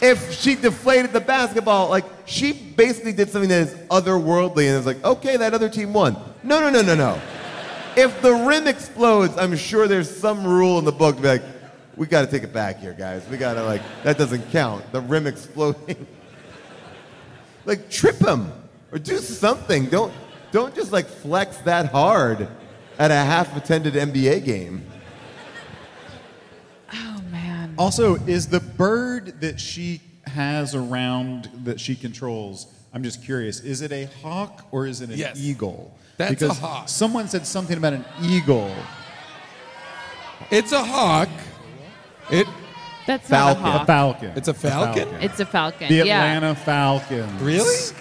[0.00, 4.86] if she deflated the basketball, like she basically did something that is otherworldly, and it's
[4.86, 6.14] like, okay, that other team won.
[6.44, 7.20] No, no, no, no, no.
[7.96, 11.42] if the rim explodes, I'm sure there's some rule in the book to be like,
[11.98, 13.26] we got to take it back here, guys.
[13.28, 14.90] We got to like that doesn't count.
[14.92, 16.06] The rim exploding.
[17.64, 18.52] like trip him
[18.92, 19.86] or do something.
[19.86, 20.12] Don't
[20.52, 22.48] don't just like flex that hard
[22.98, 24.84] at a half attended NBA game.
[26.94, 27.74] Oh man.
[27.76, 32.72] Also, is the bird that she has around that she controls?
[32.94, 33.60] I'm just curious.
[33.60, 35.38] Is it a hawk or is it an Yes.
[35.38, 35.94] eagle?
[36.16, 36.88] That's a hawk.
[36.88, 38.74] Someone said something about an eagle.
[40.50, 41.28] It's a hawk.
[42.30, 42.46] It
[43.06, 43.62] That's Falcon.
[43.62, 43.86] not a A hawk.
[43.86, 44.32] falcon.
[44.36, 45.08] It's a falcon?
[45.20, 45.88] It's a falcon.
[45.88, 46.22] the yeah.
[46.24, 47.40] Atlanta Falcons.
[47.40, 47.92] really?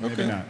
[0.00, 0.26] Maybe Okay.
[0.26, 0.44] not.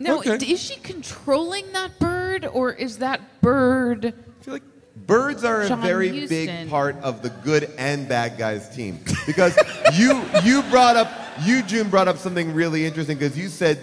[0.00, 0.36] No, Okay.
[0.52, 4.06] is she controlling that bird or is that bird?
[4.06, 4.62] I feel like
[5.06, 6.28] Birds are a very Huston.
[6.28, 9.56] big part of the good and bad guys team because
[9.94, 11.08] you you brought up
[11.42, 13.78] you June brought up something really interesting because you said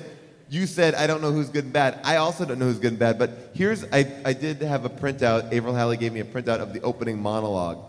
[0.49, 1.99] you said I don't know who's good and bad.
[2.03, 3.17] I also don't know who's good and bad.
[3.17, 5.51] But here's I I did have a printout.
[5.53, 7.79] Avril Halley gave me a printout of the opening monologue,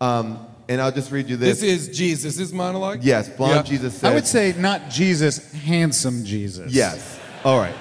[0.00, 1.60] um, and I'll just read you this.
[1.60, 3.02] this is Jesus' monologue.
[3.02, 3.62] yes, blonde Yeah.
[3.62, 4.12] Jesus said.
[4.12, 6.72] I would say not Jesus, handsome Jesus.
[6.72, 7.18] yes.
[7.44, 7.74] All right.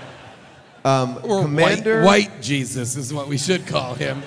[0.86, 2.04] Um, Or Commander.
[2.04, 4.22] white, white Jesus is what we should call him.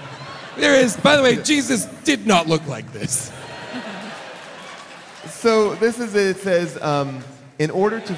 [0.58, 3.32] There is, by the way, Jesus did not look like this.
[5.28, 6.36] So this is it.
[6.36, 7.20] It says, um,
[7.58, 8.16] in order to,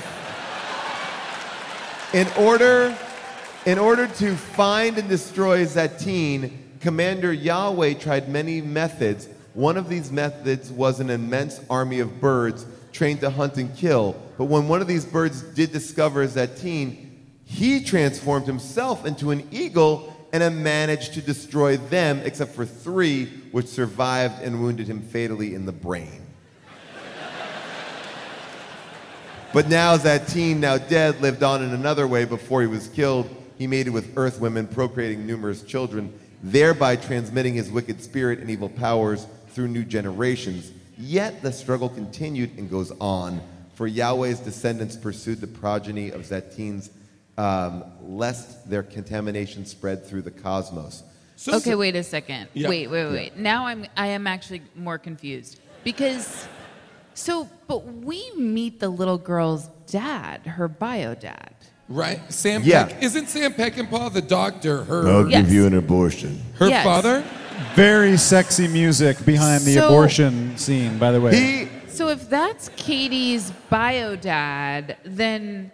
[2.13, 2.97] in order,
[3.65, 9.29] in order to find and destroy Zatine, Commander Yahweh tried many methods.
[9.55, 14.15] One of these methods was an immense army of birds trained to hunt and kill.
[14.37, 17.09] But when one of these birds did discover Zatine,
[17.45, 23.67] he transformed himself into an eagle and managed to destroy them, except for three, which
[23.67, 26.22] survived and wounded him fatally in the brain.
[29.53, 33.29] But now that teen, now dead, lived on in another way before he was killed.
[33.59, 36.13] He mated with earth women, procreating numerous children,
[36.43, 40.73] thereby transmitting his wicked spirit and evil powers through new generations.
[40.99, 43.41] Yet the struggle continued and goes on,
[43.75, 46.89] for Yahweh's descendants pursued the progeny of Zatines,
[47.37, 51.03] um, lest their contamination spread through the cosmos.
[51.37, 52.49] So- Okay, wait a second.
[52.55, 52.69] Yeah.
[52.69, 53.37] Wait, wait, wait.
[53.37, 56.47] Now I'm I am actually more confused because
[57.15, 61.55] so but we meet the little girl's dad, her bio dad.
[61.89, 62.21] Right?
[62.33, 62.87] Sam Yeah.
[62.87, 63.03] Peck.
[63.03, 65.43] Isn't Sam Peckinpah the doctor, her, Yes.
[65.45, 66.41] Give you an abortion.
[66.59, 66.85] her Yes.
[66.85, 67.23] father?
[67.75, 71.35] Very sexy music behind the So- abortion scene, by the way.
[71.37, 75.71] He, So if that's Katie's bio dad, then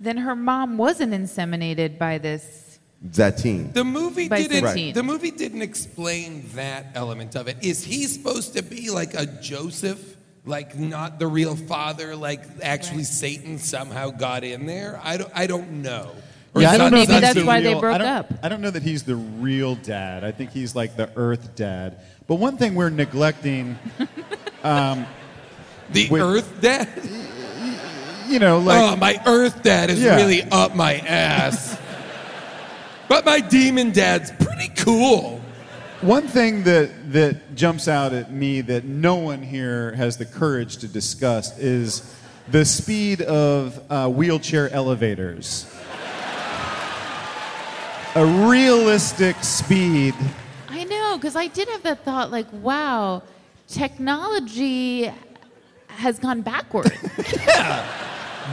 [0.00, 2.78] then her mom wasn't inseminated by this.
[3.08, 3.72] Zatine.
[3.72, 4.64] The movie By didn't.
[4.66, 4.92] Satine.
[4.94, 7.56] The movie didn't explain that element of it.
[7.62, 10.15] Is he supposed to be like a Joseph,
[10.46, 15.00] like not the real father, like actually Satan somehow got in there?
[15.02, 15.32] I don't.
[15.34, 16.12] I don't know.
[16.54, 16.98] Or yeah, I don't know.
[16.98, 18.32] Maybe that's the why they broke I up.
[18.42, 20.24] I don't know that he's the real dad.
[20.24, 21.98] I think he's like the Earth dad.
[22.26, 23.78] But one thing we're neglecting,
[24.64, 25.06] um,
[25.90, 26.20] the Wait.
[26.20, 26.88] Earth Dad.
[28.26, 30.16] you know, like oh, my Earth Dad is Yeah.
[30.16, 31.78] really up my ass.
[33.08, 35.40] but my Demon Dad's pretty cool.
[36.02, 40.76] One thing that, that jumps out at me that no one here has the courage
[40.78, 42.14] to discuss is
[42.48, 45.74] the speed of uh, wheelchair elevators.
[48.14, 50.14] A realistic speed.
[50.68, 53.22] I know, because I did have that thought like, wow,
[53.66, 55.10] technology
[55.88, 56.92] has gone backward.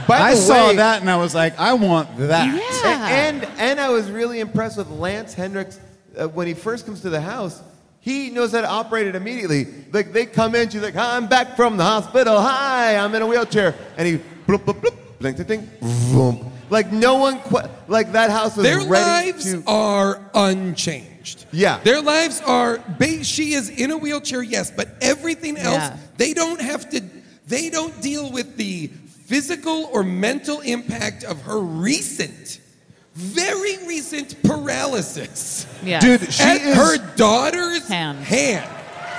[0.08, 2.54] By I the saw that and I was like, I want that.
[2.82, 3.08] Yeah.
[3.08, 5.78] And and I was really impressed with Lance Hendricks
[6.18, 7.60] uh, when he first comes to the house.
[8.00, 9.66] He knows how to operate it immediately.
[9.90, 12.38] Like they come in, she's like, "Hi, "I'm back from the hospital.
[12.38, 15.70] Hi, I'm in a wheelchair," and he bloop bloop bloop, blink ding ding,
[16.12, 16.52] boom.
[16.68, 19.62] Like no one, qu- like that house was Their ready lives to.
[19.66, 21.46] are unchanged.
[21.50, 21.78] Yeah.
[21.82, 22.78] Their lives are.
[22.98, 25.96] Ba- she is in a wheelchair, yes, but everything else, Yeah.
[26.18, 27.00] they don't have to.
[27.46, 28.88] They don't deal with the
[29.26, 32.60] physical or mental impact of her recent,
[33.14, 35.66] very recent paralysis.
[35.82, 36.00] Yeah.
[36.00, 38.18] Dude, she At is her daughter's Hand.
[38.18, 38.68] hand.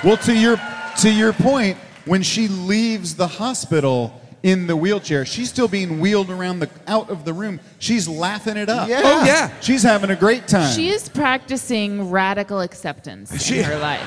[0.04, 0.56] Well, to your
[1.00, 6.30] to your point, when she leaves the hospital in the wheelchair, she's still being wheeled
[6.30, 7.58] around the out of the room.
[7.78, 8.88] She's laughing it up.
[8.88, 9.00] Yeah.
[9.04, 9.50] Oh yeah.
[9.60, 10.74] She's having a great time.
[10.74, 14.06] She is practicing radical acceptance She- in her life.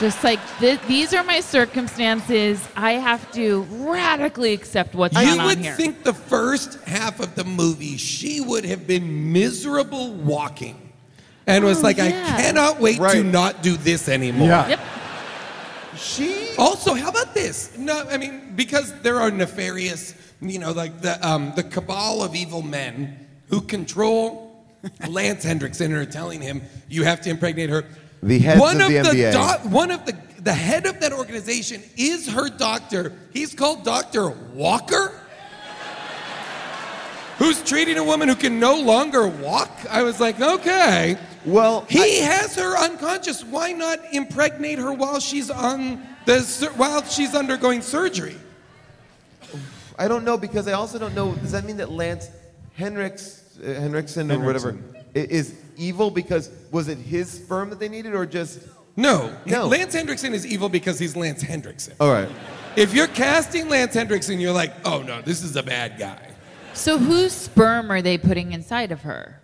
[0.00, 5.40] Just like th- these are my circumstances, I have to radically accept what's You going
[5.40, 5.64] on here.
[5.64, 10.92] You would think the first half of the movie she would have been miserable walking,
[11.46, 14.68] and was Oh, like, "I cannot wait to not do this anymore." yeah.
[14.70, 14.80] Yep.
[15.96, 16.54] She.
[16.58, 17.76] Also, how about this?
[17.78, 22.34] No, I mean because there are nefarious, you know, like the um, the cabal of
[22.34, 24.64] evil men who control
[25.08, 27.84] Lance Henriksen and are telling him you have to impregnate her.
[28.24, 29.32] The heads one of the NBA.
[29.32, 33.12] doc- one of the the head of that organization is her doctor.
[33.32, 35.12] He's called Doctor Walker.
[37.38, 39.70] Who's treating a woman who can no longer walk?
[39.90, 41.18] I was like, okay.
[41.44, 43.42] Well, He has her unconscious.
[43.44, 46.40] Why not impregnate her while she's on the
[46.76, 48.36] while she's undergoing surgery?
[49.98, 51.34] I don't know because I also don't know.
[51.36, 52.28] Does that mean that Lance
[52.78, 54.76] Henricks, uh, Henriksen or whatever
[55.14, 58.60] is evil because was it his sperm that they needed or just?
[58.96, 59.66] No, No.
[59.66, 61.94] Lance Henriksen is evil because he's Lance Henriksen.
[61.98, 62.28] All right.
[62.76, 66.28] If you're casting Lance Henriksen, you're like, oh no, this is a bad guy.
[66.74, 69.40] So whose sperm are they putting inside of her?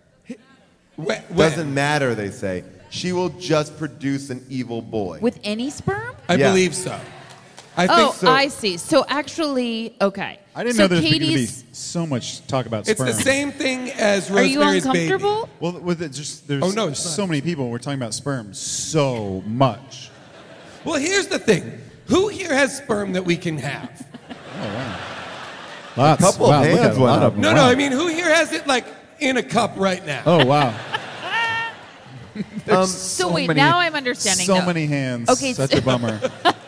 [0.96, 1.36] Wh- when?
[1.36, 2.64] Doesn't matter, they say.
[2.90, 5.18] She will just produce an evil boy.
[5.20, 6.14] With any sperm?
[6.28, 6.48] I Yeah.
[6.50, 6.98] believe so.
[7.76, 8.30] I Oh, think so.
[8.30, 8.76] I see.
[8.76, 10.38] So actually, okay.
[10.54, 13.06] I didn't so know there was going to be so much talk about it's sperm.
[13.06, 15.42] the same thing as Are you uncomfortable?
[15.46, 15.52] Baby.
[15.60, 17.70] Well, with it just there's Oh, no, so many people.
[17.70, 20.10] We're talking about sperm so much.
[20.84, 21.80] Well, here's the thing.
[22.06, 24.06] Who here has sperm that we can have?
[24.62, 25.06] Oh,
[25.96, 26.22] Lots.
[26.22, 27.24] couple of wow, look at a went lot up.
[27.28, 27.42] of them.
[27.42, 28.86] No, no, I mean, who here has it like
[29.20, 30.22] in a cup right now?
[30.26, 30.74] Oh wow.
[32.64, 34.66] There's um, So wait, now I'm understanding, So though.
[34.66, 35.28] many hands.
[35.30, 36.20] Okay, Such so- a bummer.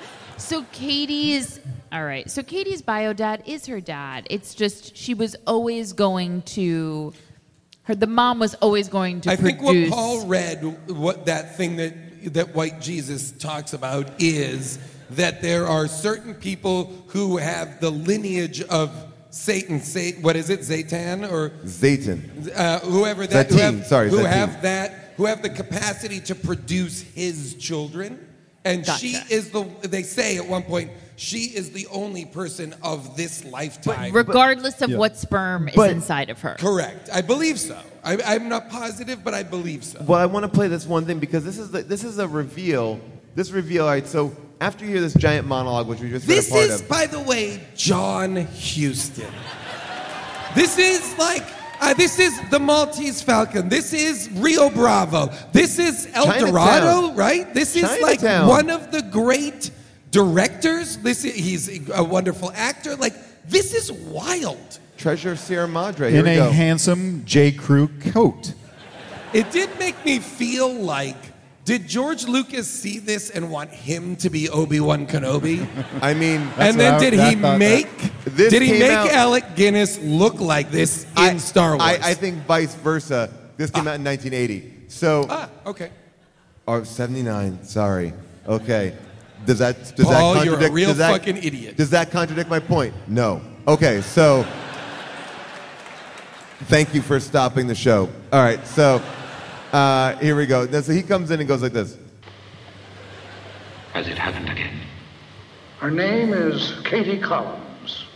[0.42, 1.60] So Katie's
[1.92, 2.30] all right.
[2.30, 4.26] So Katie's bio dad is her dad.
[4.28, 7.12] It's just she was always going to
[7.84, 11.76] her the mom was always going to I think what Paul read, what that thing
[11.76, 14.78] that that White Jesus talks about is
[15.10, 18.90] that there are certain people who have the lineage of
[19.30, 19.80] Satan.
[19.80, 22.50] Say, what is it, Zatan or Zayton.
[22.54, 24.26] uh, whoever that who Zateen, have, sorry, who Zateen.
[24.26, 28.28] have that who have the capacity to produce his children.
[28.64, 29.64] And she is the.
[29.82, 34.12] They say at one point she is the only person of this lifetime.
[34.12, 34.98] regardless of Yeah.
[34.98, 36.56] what sperm But- is inside of her.
[36.58, 37.08] Correct.
[37.12, 37.78] I believe so.
[38.04, 40.02] I, I'm not positive, but I believe so.
[40.06, 42.26] Well, I want to play this one thing because this is the, this is a
[42.26, 43.00] reveal.
[43.34, 44.06] This reveal, all right.
[44.06, 46.80] So after you hear this giant monologue, which we just read This a part is,
[46.82, 49.32] of, by the way, John Huston.
[50.54, 51.44] This is like,
[51.82, 53.68] uh, this is the Maltese Falcon.
[53.68, 55.26] This is Rio Bravo.
[55.52, 56.48] This is El Chinatown.
[56.52, 57.52] Dorado, right?
[57.52, 59.70] This is like one of the great
[60.10, 60.96] directors.
[60.98, 62.94] This is, he's a wonderful actor.
[62.96, 63.14] Like,
[63.48, 64.78] this is wild.
[64.96, 66.10] Treasure Sierra Madre.
[66.10, 66.50] Here In we a go.
[66.50, 67.50] handsome J.
[67.50, 68.54] Crew coat.
[69.32, 71.16] It did make me feel like,
[71.72, 75.66] did George Lucas see this and want him to be Obi Wan Kenobi?
[76.02, 77.88] I mean, and then what I- did he make
[78.26, 81.80] This did he came make out- Alec Guinness look like this in I- Star Wars?
[81.82, 83.30] I, I think vice versa.
[83.56, 84.70] This came out in 1980.
[84.88, 85.88] So, Ah, okay.
[86.66, 87.64] or 79.
[87.64, 88.12] Sorry.
[88.46, 88.92] Okay.
[89.46, 90.74] Does that does Paul, that you're a contradict?
[90.74, 91.76] real does that, fucking idiot.
[91.78, 92.92] Does that contradict my point?
[93.08, 93.40] No.
[93.66, 94.02] Okay.
[94.02, 94.44] So,
[96.64, 98.10] thank you for stopping the show.
[98.30, 98.64] All right.
[98.66, 99.00] So,
[99.72, 100.66] uh, here we go.
[100.80, 101.96] So he comes in and goes like this.
[103.92, 104.78] Has it happened again?
[105.80, 108.06] Her name is Katie Collins,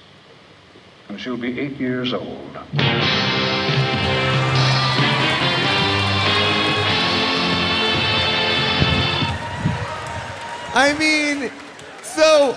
[1.09, 2.57] and she'll be eight years old.
[10.79, 11.51] I mean,
[12.03, 12.57] so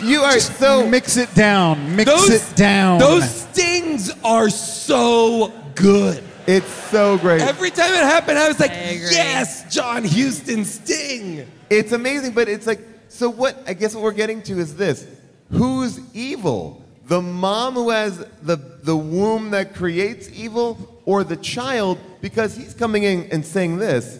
[0.00, 1.94] you are so Mix it down.
[1.94, 2.98] Mix Those it down.
[2.98, 6.24] Those stings are so good.
[6.48, 7.42] It's so great.
[7.42, 9.10] Every time it happened, I was like, agree.
[9.12, 13.62] "Yes, John Huston sting." It's amazing, but it's like, so what?
[13.66, 15.06] I guess what we're getting to is this:
[15.50, 16.82] who's evil?
[17.04, 22.74] The mom who has the, the womb that creates evil or the child because he's
[22.74, 24.18] coming in and saying this.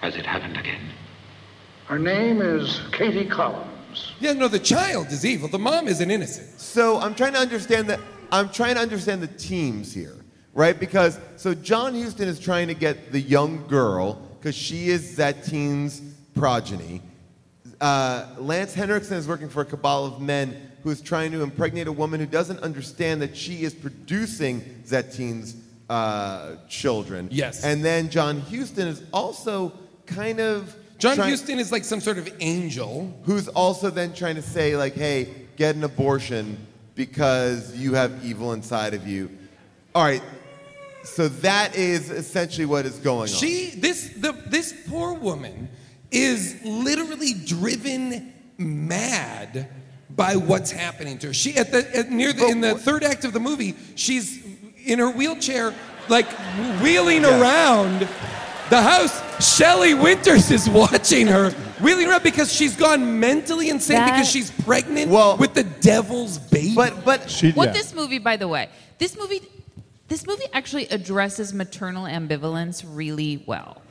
[0.00, 0.80] Has it happened again?
[1.86, 4.12] Her name is Katie Collins.
[4.18, 5.48] Yeah, no, the child is evil.
[5.48, 6.58] The mom is an innocent.
[6.60, 8.00] So I'm trying to understand that
[8.32, 10.16] I'm trying to understand the teams here,
[10.54, 10.78] right?
[10.78, 16.00] Because so John Huston is trying to get the young girl because she is teen's
[16.34, 17.02] progeny.
[17.80, 21.86] Uh, Lance Henriksen is working for a cabal of men who is trying to impregnate
[21.86, 25.56] a woman who doesn't understand that she is producing Zateen's
[25.88, 27.28] uh, children.
[27.30, 27.64] Yes.
[27.64, 29.72] And then John Huston is also
[30.06, 33.12] kind of John trying- Huston is like some sort of angel.
[33.24, 36.56] who's also then trying to say like, hey, get an abortion
[36.94, 39.30] because you have evil inside of you.
[39.94, 40.22] All right.
[41.04, 43.26] So that is essentially what is going on.
[43.28, 45.68] She, this, the, this poor woman
[46.10, 49.68] is literally driven mad
[50.10, 51.34] by what's happening to her.
[51.34, 54.44] She, at the, at near the, in the third act of the movie, she's
[54.84, 55.74] in her wheelchair,
[56.08, 56.26] like
[56.80, 58.08] wheeling around
[58.70, 59.20] the house.
[59.56, 61.50] Shelley Winters is watching her
[61.82, 66.38] wheeling around because she's gone mentally insane That- because she's pregnant Well- with the devil's
[66.38, 66.74] baby.
[66.74, 67.72] but but She, What yeah.
[67.72, 69.42] this movie, by the way, this movie,
[70.14, 73.82] this movie actually addresses maternal ambivalence really well.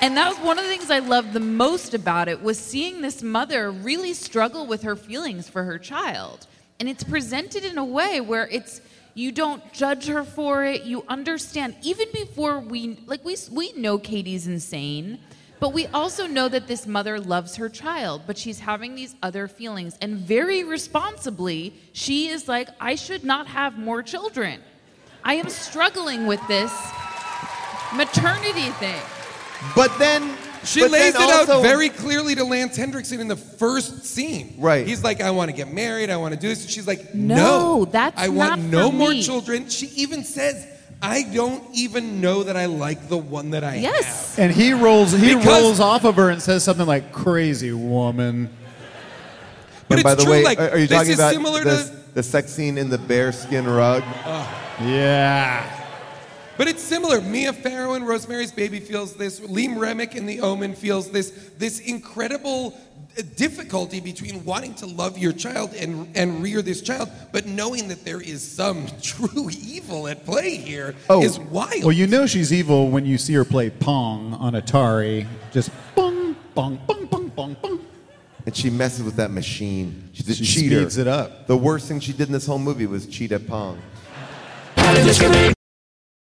[0.00, 3.02] And that was one of the things I loved the most about it was seeing
[3.02, 6.46] this mother really struggle with her feelings for her child.
[6.80, 8.80] And it's presented in a way where it's
[9.12, 10.84] you don't judge her for it.
[10.84, 15.18] You understand even before we like we we know Katie's insane,
[15.64, 19.48] but we also know that this mother loves her child, but she's having these other
[19.48, 24.60] feelings and very responsibly she is like I should not have more children.
[25.24, 26.70] I am struggling with this
[27.94, 29.00] maternity thing.
[29.74, 33.36] but then She but lays it also- out very clearly to Lance Henriksen in the
[33.36, 34.56] first scene.
[34.58, 34.86] Right.
[34.86, 36.10] He's like, I want to get married.
[36.10, 36.60] I want to do this.
[36.60, 39.70] And she's like, No, No, that's I want not no for more me." children.
[39.70, 40.66] She even says,
[41.06, 44.38] I don't even know that I like the one that I Yes.
[44.38, 48.48] And he rolls he Because- rolls off of her and says something like "crazy woman."
[49.88, 50.32] But and it's by the true.
[50.32, 52.14] way, like are are you this talking is about similar the, to.
[52.14, 54.02] the sex scene in the bearskin rug?
[54.80, 55.80] Yeah.
[56.56, 57.20] But it's similar.
[57.20, 59.40] Mia Farrow in Rosemary's Baby feels this.
[59.40, 61.30] Lee Remick in The Omen feels this.
[61.58, 62.72] This incredible
[63.22, 68.04] difficulty between wanting to love your child and and rear this child, but knowing that
[68.04, 71.20] there is some true evil at play here oh.
[71.20, 71.72] here is wild.
[71.76, 71.86] Oh.
[71.86, 75.26] Well, you know she's evil when you see her play Pong on Atari.
[75.52, 77.80] Just bong, bong, bong, bong, bong, bong.
[78.46, 80.10] And she messes with that machine.
[80.12, 80.80] She's a She cheater.
[80.80, 81.46] speeds it up.
[81.46, 83.80] The worst thing she did in this whole movie was cheat at Pong.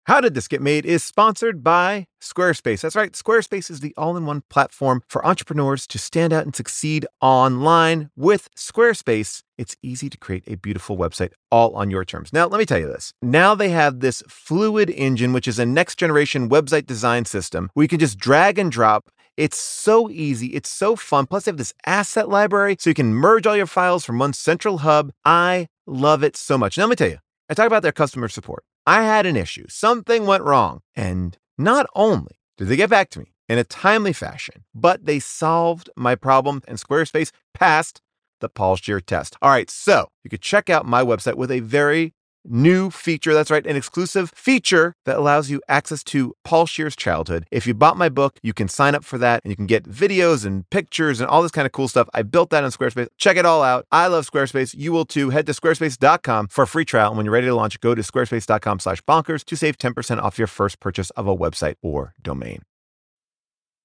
[0.07, 2.83] How Did This Get Made is sponsored by Squarespace.
[2.83, 6.55] That's right, Squarespace is the all in one platform for entrepreneurs to stand out and
[6.55, 8.11] succeed online.
[8.15, 12.35] With Squarespace, it's easy to create a beautiful website all on your terms.
[12.35, 13.15] Now, let me tell you this.
[13.23, 17.85] Now they have this Fluid Engine, which is a next generation website design system where
[17.85, 19.09] you can just drag and drop.
[19.39, 20.49] It's so easy.
[20.49, 21.25] It's so fun.
[21.25, 24.35] Plus, they have this asset library so you can merge all your files from one
[24.35, 25.13] central hub.
[25.25, 26.77] I love it so much.
[26.77, 28.65] Now, let me tell you, I talk about their customer support.
[28.87, 29.67] I had an issue.
[29.69, 30.81] Something went wrong.
[30.95, 35.19] And not only did they get back to me in a timely fashion, but they
[35.19, 38.01] solved my problem and Squarespace passed
[38.41, 39.37] the Paul Scheer test.
[39.41, 42.15] All right, so you could check out my website with a very
[42.45, 43.35] new feature.
[43.35, 47.47] That's right, an exclusive feature that allows you access to Paul Scheer's childhood.
[47.51, 49.85] If you bought my book, you can sign up for that and you can get
[49.85, 52.09] videos and pictures and all this kind of cool stuff.
[52.15, 53.09] I built that on Squarespace.
[53.19, 53.87] Check it all out.
[53.91, 54.75] I love Squarespace.
[54.77, 55.31] You will too.
[55.31, 57.09] Head to squarespace.com for a free trial.
[57.09, 60.39] And when you're ready to launch, go to squarespace.com slash bonkers to save 10% off
[60.39, 62.63] your first purchase of a website or domain.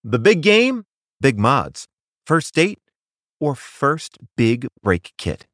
[0.03, 0.85] The big game,
[1.19, 1.87] big mods.
[2.25, 2.79] First date
[3.39, 5.45] or first big break kit.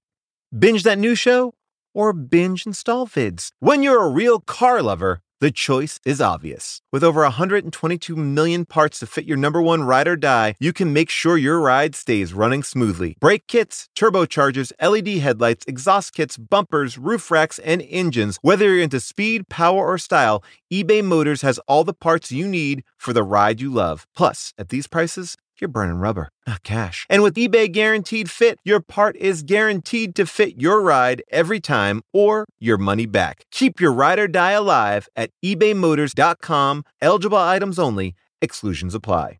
[0.58, 1.54] Binge that new show
[1.96, 3.50] or binge install vids.
[3.60, 6.82] When you're a real car lover, the choice is obvious.
[6.94, 10.94] With over 122 million parts to fit your number one ride or die, you can
[10.94, 13.18] make sure your ride stays running smoothly.
[13.20, 18.40] Brake kits, turbochargers, LED headlights, exhaust kits, bumpers, roof racks, and engines.
[18.42, 22.84] Whether you're into speed, power, or style, eBay Motors has all the parts you need
[22.98, 24.08] for the ride you love.
[24.16, 27.06] Plus, at these prices, you're burning rubber, not cash.
[27.10, 32.02] And with eBay Guaranteed Fit, your part is guaranteed to fit your ride every time
[32.14, 33.46] or your money back.
[33.52, 36.84] Keep your ride or die alive at ebaymotors.com.
[37.02, 39.40] Eligible items only, exclusions apply.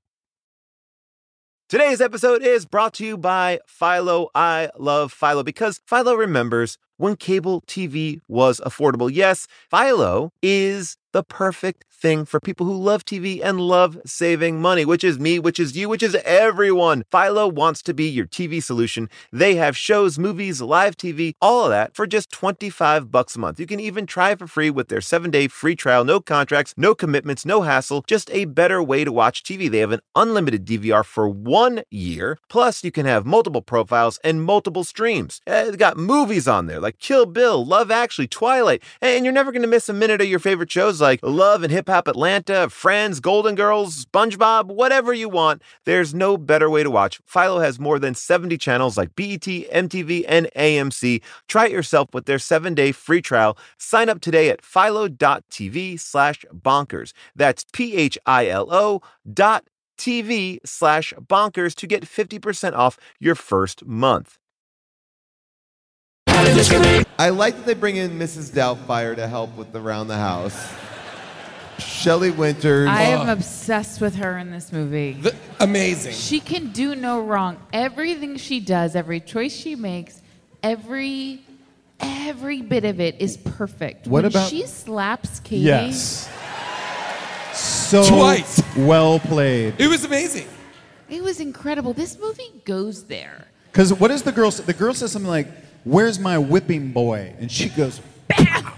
[1.68, 4.30] Today's episode is brought to you by Philo.
[4.36, 9.10] I love Philo because Philo remembers when cable TV was affordable.
[9.12, 14.84] Yes, Philo is the perfect thing for people who love TV and love saving money,
[14.84, 17.06] which is me, which is you, which is everyone.
[17.10, 19.10] Philo wants to be your TV solution.
[19.32, 23.62] They have shows, movies, live TV, all of that for just 25 bucks a month.
[23.62, 27.46] You can even try for free with their 7-day free trial, no contracts, no commitments,
[27.46, 29.72] no hassle, just a better way to watch TV.
[29.72, 32.38] They have an unlimited DVR for 1 year.
[32.50, 35.40] Plus, you can have multiple profiles and multiple streams.
[35.48, 39.54] Uh, they got movies on there like Kill Bill, Love Actually, Twilight, and you're never
[39.54, 42.68] going to miss a minute of your favorite shows like Love and Hip Hop Atlanta,
[42.68, 45.62] Friends, Golden Girls, SpongeBob, whatever you want.
[45.84, 47.22] There's no better way to watch.
[47.28, 51.22] Philo has more than 70 channels like BET, MTV, and AMC.
[51.48, 53.56] Try it yourself with their seven day free trial.
[53.78, 57.14] Sign up today at philo.tv slash bonkers.
[57.36, 59.66] That's P H I L O dot
[60.00, 64.40] TV slash bonkers to get 50% off your first month.
[66.28, 68.50] I like that they bring in Mrs.
[68.50, 70.74] Doubtfire to help with around the house.
[71.80, 72.88] Shelley Winters.
[72.88, 73.32] I am ah.
[73.32, 75.14] obsessed with her in this movie.
[75.14, 76.14] The- amazing.
[76.14, 77.58] She can do no wrong.
[77.74, 80.22] Everything she does, every choice she makes,
[80.64, 81.42] every
[82.00, 84.08] every bit of it is perfect.
[84.08, 85.64] What when about- she slaps Katie?
[85.64, 86.30] Yes.
[87.54, 88.62] So Twice.
[88.76, 89.76] well played.
[89.78, 90.48] It was amazing.
[91.10, 91.94] It was incredible.
[91.94, 93.46] This movie goes there.
[93.72, 94.64] Because what does the girl say?
[94.64, 95.48] The girl says something like,
[95.84, 97.34] Where's my whipping boy?
[97.40, 98.72] And she goes, Bam!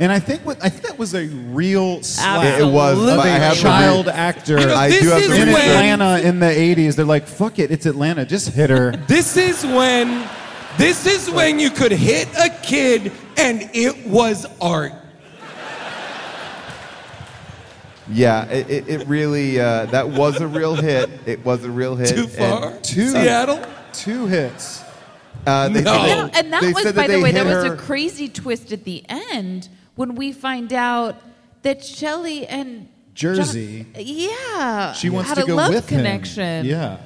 [0.00, 2.58] And I think what I think that was a real slap.
[2.58, 5.02] It was, of but I a have to child re- actor You know, I this
[5.02, 6.96] do have is to in when- Atlanta in the 80s.
[6.96, 8.24] They're like, fuck it, it's Atlanta.
[8.24, 8.92] Just hit her.
[9.06, 10.26] This is when
[10.78, 14.92] this is when you could hit a kid and it was art.
[18.12, 21.08] Yeah, it, it, it really, uh, that was a real hit.
[21.26, 22.08] It was a real hit.
[22.08, 22.72] Too and, far?
[22.82, 23.62] two- Seattle?
[23.92, 24.82] Two hits.
[25.46, 26.02] uh, they, No.
[26.02, 27.76] they- Yeah, and that they was, said by the they way, that was her- a
[27.76, 29.68] crazy twist at the end
[30.00, 31.16] when we find out
[31.60, 33.84] that Shelley and Jersey.
[33.92, 36.64] John- yeah, She wants had to a go love with connection.
[36.64, 36.66] him.
[36.66, 36.96] Yeah.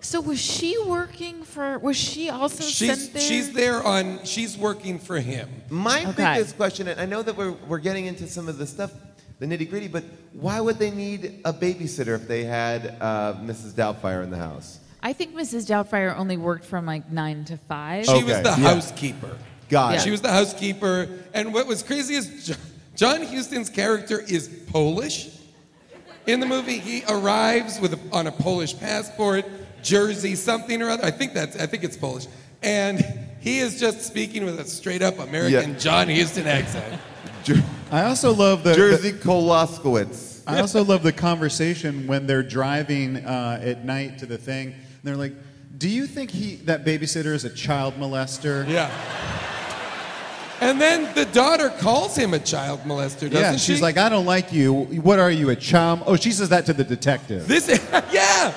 [0.00, 1.78] So was she working for?
[1.78, 3.22] Was she also She's sent there?
[3.22, 5.48] she's there on she's working for him.
[5.70, 6.34] My Okay.
[6.34, 8.92] biggest question, and I know that we're, we're getting into some of the stuff,
[9.38, 10.04] the nitty gritty, but
[10.34, 13.72] why would they need a babysitter if they had uh, Mrs.
[13.72, 14.80] Doubtfire in the house?
[15.02, 15.66] I think Mrs.
[15.66, 18.04] Doubtfire only worked from like nine to five.
[18.04, 18.56] She was the yeah.
[18.56, 19.34] housekeeper.
[19.68, 20.00] Got it.
[20.02, 21.08] She was the housekeeper.
[21.34, 22.56] And what was crazy is
[22.96, 25.28] John Huston's character is Polish.
[26.26, 29.44] In the movie, he arrives with a, on a Polish passport,
[29.82, 31.04] Jersey something or other.
[31.04, 32.26] I think that's I think it's Polish.
[32.62, 33.04] And
[33.40, 35.78] he is just speaking with a straight up American Yeah.
[35.78, 37.00] John Huston accent.
[37.90, 40.42] I also love the, the- Jersey Koloskowitz.
[40.46, 44.68] I also love the conversation when they're driving uh, at night to the thing.
[44.68, 45.34] And they're like,
[45.76, 48.90] "Do you think he that babysitter is a child molester?" Yeah.
[50.60, 53.72] And then the daughter calls him a child molester, doesn't Yeah, she?
[53.74, 54.72] she's like, "I don't like you.
[54.74, 57.46] What are you, a child?" Oh, she says that to the detective.
[57.46, 57.68] this
[58.12, 58.52] yeah.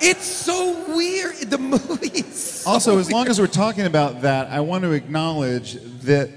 [0.00, 1.36] It's so weird.
[1.48, 4.90] The movie is so Also, as long as we're talking about that, I want to
[4.92, 6.28] acknowledge that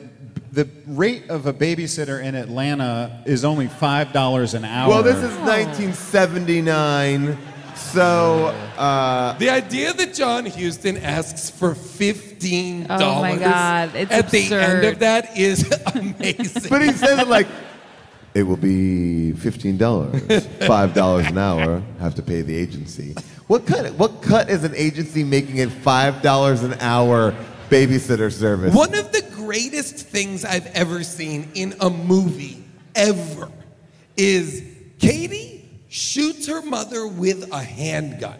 [0.51, 4.87] the rate of a babysitter in Atlanta is only five dollars an hour.
[4.89, 7.37] Well, this is 1979,
[7.95, 14.11] so uh, The idea that John Huston asks for fifteen dollars Oh my God, it's
[14.11, 16.69] at the end of that is amazing.
[16.69, 17.47] but he says it like
[18.33, 21.81] it will be fifteen dollars, five dollars an hour.
[21.99, 23.15] Have to pay the agency.
[23.47, 23.93] What cut?
[23.93, 27.33] What cut is an agency making it five dollars an hour
[27.69, 28.75] babysitter service?
[28.75, 32.61] One of the greatest things I've ever seen in a movie
[32.93, 33.49] ever
[34.17, 34.63] is
[34.99, 35.54] Katie
[35.95, 38.37] shoots her mother with a handgun.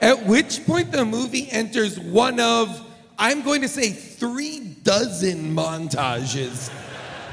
[0.00, 2.80] At which point the movie enters one of,
[3.18, 6.72] I'm going to say, three dozen montages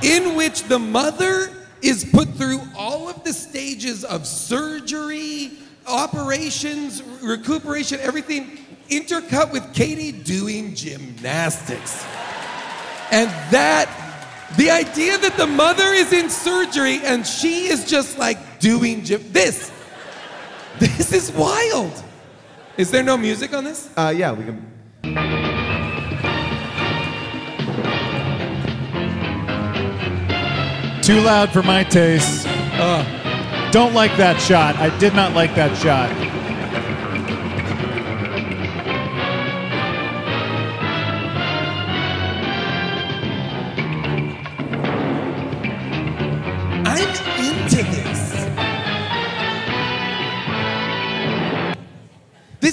[0.04, 1.50] in which the mother
[1.82, 5.52] is put through all of the stages of surgery,
[5.88, 8.58] operations, recuperation, everything
[8.90, 12.04] intercut with Katie doing gymnastics.
[13.10, 13.90] And that,
[14.58, 19.24] the idea that the mother is in surgery and she is just like doing gym,
[19.32, 19.72] this,
[20.80, 22.04] this is wild.
[22.78, 23.90] Is there no music on this?
[23.96, 25.62] Uh, yeah, we can.
[31.02, 32.46] too loud for my taste.
[33.72, 34.76] Don't like that shot.
[34.76, 36.10] I did not like that shot.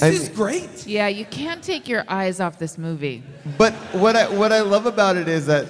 [0.01, 0.11] This.
[0.11, 0.87] This This I is mean- great.
[0.87, 3.23] Yeah, you can't take your eyes off this movie.
[3.57, 5.67] But what I what I love about it is that,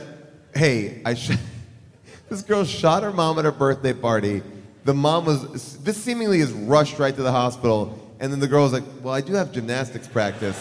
[0.55, 1.33] hey, I sh-
[2.29, 4.43] this girl shot her mom at her birthday party.
[4.85, 8.72] The mom was this seemingly is rushed right to the hospital, and then the girl's
[8.72, 10.59] like, "Well, I do have gymnastics practice."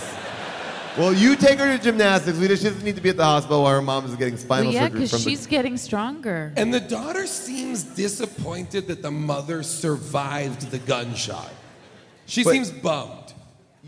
[0.98, 2.38] well, you take her to gymnastics.
[2.38, 4.36] We just she doesn't need to be at the hospital while her mom is getting
[4.38, 6.52] spinal Well, yeah, surgery because from the- she's getting stronger.
[6.58, 11.52] And the daughter seems disappointed that the mother survived the gunshot.
[12.26, 13.34] She But- seems bummed.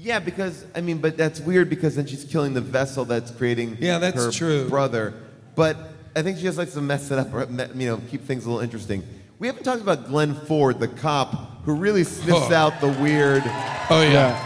[0.01, 3.77] Yeah, because I mean, but that's weird because then she's killing the vessel that's creating
[3.81, 4.69] Yeah, that's her true.
[4.69, 5.13] brother.
[5.55, 5.75] But
[6.15, 8.49] I think she just likes to mess it up, or you know, keep things a
[8.49, 9.03] little interesting.
[9.39, 12.53] We haven't talked about Glenn Ford, the cop who really sniffs Oh.
[12.53, 13.43] out the weird,
[13.89, 14.11] Oh yeah.
[14.11, 14.45] Yeah.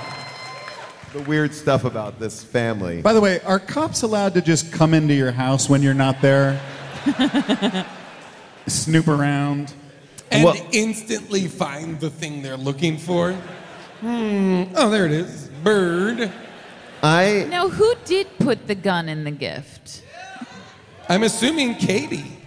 [1.14, 3.02] the weird stuff about this family.
[3.02, 6.20] By the way, are cops allowed to just come into your house when you're not
[6.22, 6.60] there?
[8.68, 9.74] Snoop around.
[10.32, 13.36] And Well- instantly find the thing they're looking for.
[14.04, 14.64] Hmm.
[14.76, 15.48] Oh, there it is.
[15.64, 16.30] Bird.
[17.02, 20.04] I Now, who did put the gun in the gift?
[21.08, 22.38] I'm assuming Katie.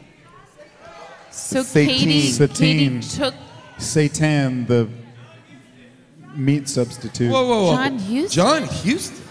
[1.30, 1.88] So Satine.
[1.88, 3.34] Katie, Katie took
[3.78, 4.86] seitan, the
[6.34, 7.30] meat substitute.
[7.32, 7.76] Whoa, whoa, whoa.
[7.76, 8.28] John Huston?
[8.28, 9.24] John Huston.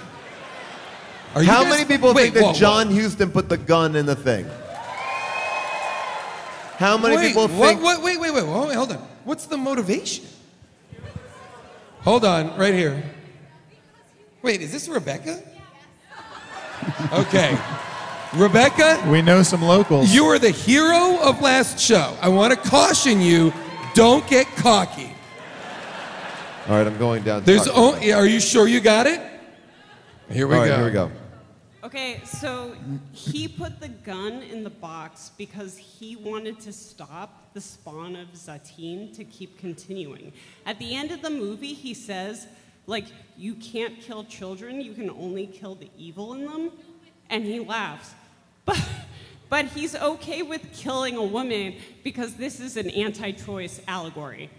[1.36, 2.59] Are you how guys- many people Wait, think that whoa, whoa.
[2.59, 4.47] John Huston put the gun in the thing?
[6.78, 7.84] How many wait, people what, think?
[7.84, 9.07] what, wait, wait, wait, wait, hold on.
[9.26, 10.26] What's the motivation?
[12.06, 13.03] Hold on, right here.
[14.41, 15.41] Wait, is this Rebecca?
[17.12, 17.58] Okay.
[18.36, 20.14] Rebecca, we know some locals.
[20.14, 22.16] you are the hero of last show.
[22.22, 23.51] I want to caution you
[23.95, 25.10] don't get cocky.
[26.68, 27.43] All right, I'm going down.
[27.43, 27.76] There's Sorry.
[27.95, 29.20] only, are you sure you got it?
[30.30, 30.76] Here we All right, go.
[30.76, 31.12] here we go.
[31.86, 32.76] Okay, so
[33.12, 38.30] he put the gun in the box because he wanted to stop the spawn of
[38.30, 40.34] Zatine to keep continuing.
[40.66, 42.48] At the end of the movie, he says,
[42.88, 43.06] like,
[43.38, 46.72] you can't kill children, you can only kill the evil in them.
[47.30, 48.16] And he laughs.
[48.66, 48.84] But,
[49.48, 54.50] but he's okay with killing a woman because this is an anti choice allegory.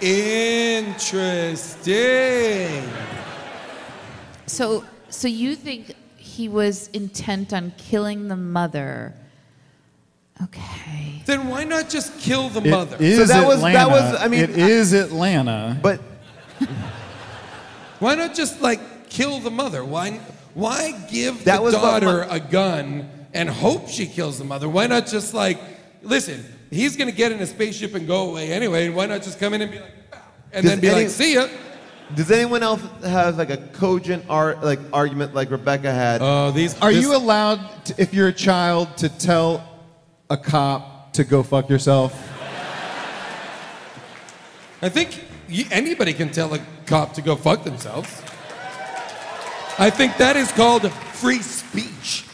[0.00, 1.82] Interesting.
[4.46, 9.14] So, so you think he was intent on killing the mother?
[10.42, 11.22] Okay.
[11.26, 12.96] Then why not just kill the It mother?
[13.00, 15.76] is that was- that was- I mean, it is Atlanta.
[15.82, 16.00] But
[17.98, 19.84] Why not just like kill the mother?
[19.84, 20.20] Why
[20.54, 24.44] why give That the was what daughter my- a gun and hope she kills the
[24.44, 24.68] mother?
[24.68, 25.58] Why not just like
[26.04, 29.38] listen, he's gonna get in a spaceship and go away anyway, and why not just
[29.38, 29.94] come in and be like
[30.52, 31.46] and Does then be any- like, see ya.
[32.14, 36.20] does anyone else have like a cogent art, like argument like Rebecca had?
[36.22, 39.62] Oh, these Are this- you allowed, to, if you're a child, to tell
[40.30, 42.12] a cop to go fuck yourself?
[44.80, 45.24] I think
[45.70, 48.22] anybody can tell a cop to go fuck themselves.
[49.78, 52.24] I think that is called free speech.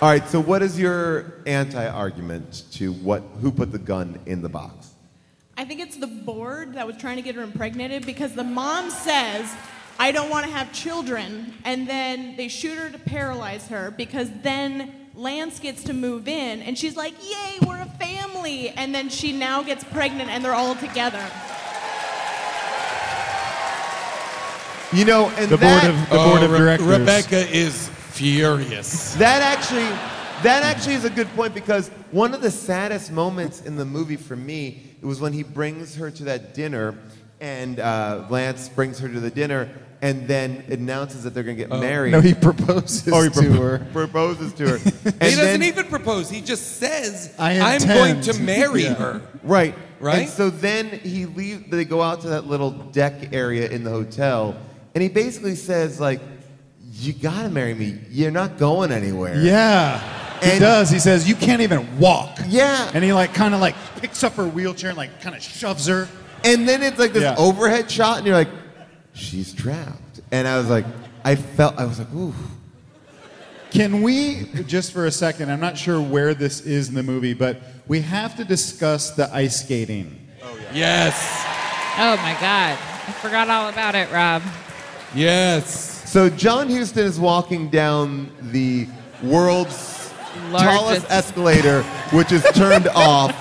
[0.00, 4.48] All right, so what is your anti-argument to what who put the gun in the
[4.48, 4.90] box?
[5.56, 8.90] I think it's the board that was trying to get her impregnated because the mom
[8.90, 9.52] says,
[9.98, 11.52] I don't want to have children.
[11.64, 16.62] And then they shoot her to paralyze her because then Lance gets to move in
[16.62, 18.68] and she's like, Yay, we're a family.
[18.68, 21.28] And then she now gets pregnant and they're all together.
[24.92, 26.86] You know, and The that, board of the board Oh, of directors.
[26.86, 29.14] Rebecca is furious.
[29.14, 29.88] that actually
[30.42, 34.16] that actually is a good point because one of the saddest moments in the movie
[34.16, 36.96] for me it was when he brings her to that dinner
[37.40, 39.68] and uh, Lance brings her to the dinner
[40.00, 42.12] and then announces that they're going to get married.
[42.12, 43.86] No, he proposes oh, he to propo- her.
[43.92, 44.74] proposes to her.
[45.04, 46.30] and he doesn't then- even propose.
[46.30, 48.94] He just says, I "I'm going to marry Yeah.
[48.94, 49.74] her." Right.
[50.00, 50.20] Right?
[50.20, 51.70] And so then he leave.
[51.70, 54.56] They go out to that little deck area in the hotel,
[54.94, 56.20] and he basically says like,
[56.98, 57.98] "You gotta marry me.
[58.10, 60.00] You're not going anywhere." Yeah.
[60.40, 60.88] He does.
[60.88, 62.38] He says, You can't even walk.
[62.46, 62.90] Yeah.
[62.94, 65.86] And he like kind of like picks up her wheelchair and like kind of shoves
[65.88, 66.08] her.
[66.44, 67.34] And then it's like this Yeah.
[67.36, 68.48] overhead shot, and you're like,
[69.14, 70.84] "She's trapped." And I was like,
[71.24, 71.76] I felt.
[71.78, 72.34] I was like, "Ooh."
[73.70, 77.34] Can we, just for a second, I'm not sure where this is in the movie,
[77.34, 80.26] but we have to discuss the ice skating.
[80.42, 80.72] Oh, yeah.
[80.72, 81.44] Yes,
[82.00, 82.78] Oh my God.
[83.08, 84.42] I forgot all about it, Rob.
[85.14, 85.97] yes.
[86.08, 88.88] So John Huston is walking down the
[89.22, 90.10] world's
[90.50, 91.82] Largest- tallest escalator,
[92.12, 93.34] which is turned off.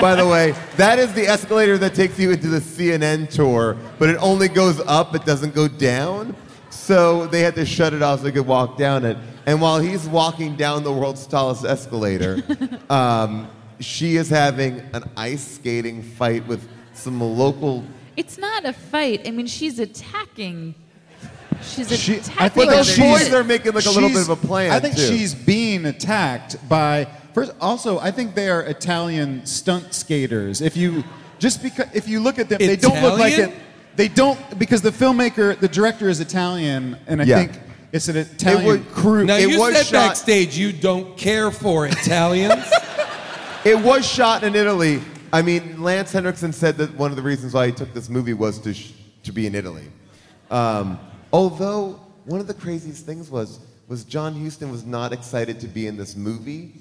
[0.00, 4.08] By the way, that is the escalator that takes you into the CNN tour, but
[4.08, 6.34] it only goes up, it doesn't go down.
[6.70, 9.18] So they had to shut it off so they could walk down it.
[9.44, 12.42] And while he's walking down the world's tallest escalator,
[12.88, 13.50] um,
[13.80, 17.84] she is having an ice skating fight with some local.
[18.16, 19.28] It's not a fight.
[19.28, 20.74] I mean, she's attacking.
[21.62, 22.34] She's She- attacking.
[22.38, 24.70] I think other those she's- boys are making like a little bit of a plan.
[24.70, 25.06] I think too.
[25.06, 27.52] she's being attacked by first.
[27.60, 30.60] Also, I think they are Italian stunt skaters.
[30.60, 31.04] If you
[31.38, 33.52] just because if you look at them, they don't look like it.
[33.96, 37.38] They don't because the filmmaker, the director is Italian, and I Yeah.
[37.38, 37.52] think
[37.92, 39.24] it's an Italian would- crew.
[39.24, 42.64] Now It you was said shot- backstage you don't care for Italians.
[43.64, 45.00] It was shot in Italy.
[45.32, 48.32] I mean, Lance Henriksen said that one of the reasons why he took this movie
[48.32, 48.92] was to sh-
[49.24, 49.82] to be in Italy.
[50.50, 50.98] Um,
[51.32, 55.86] although one of the craziest things was was John Huston was not excited to be
[55.86, 56.74] in this movie,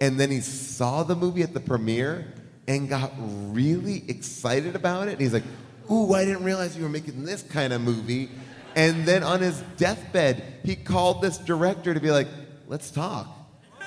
[0.00, 2.32] and then he saw the movie at the premiere
[2.68, 5.12] and got really excited about it.
[5.12, 5.42] And he's like,
[5.90, 8.30] "Ooh, I didn't realize you were making this kind of movie."
[8.76, 12.28] And then on his deathbed, he called this director to be like,
[12.68, 13.42] "Let's talk."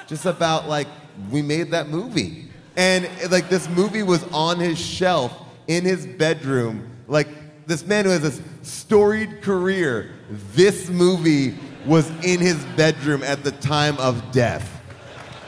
[0.08, 0.88] just about like
[1.32, 5.34] we made that movie and like this movie was on his shelf
[5.68, 7.28] in his bedroom like
[7.68, 10.12] this man who has this storied career
[10.54, 11.56] this movie
[11.86, 14.76] was in his bedroom at the time of death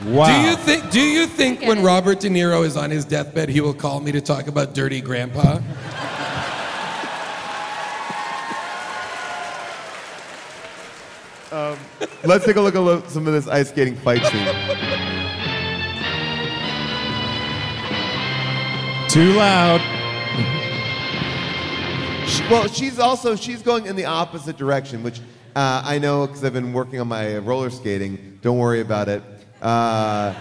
[0.06, 0.28] wow.
[0.28, 0.92] Do you think?
[0.92, 1.84] Do you think when.
[1.84, 5.02] Robert De Niro is on his deathbed, he will call me to talk about Dirty
[5.02, 5.60] Grandpa?
[11.50, 11.78] Um,
[12.26, 14.46] let's take a look at lo- some of this ice skating fight scene
[19.08, 19.97] Too loud.
[22.50, 25.20] Well she's also she's going in the opposite direction which
[25.56, 28.40] uh, i know because i've been working on my roller skating.
[28.42, 29.24] Don't worry about it.
[29.62, 30.34] Uh,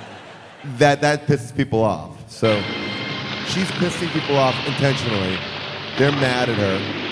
[0.78, 2.30] that that pisses people off.
[2.30, 2.60] So
[3.46, 5.38] she's pissing people off intentionally.
[5.96, 7.02] They're mad at her.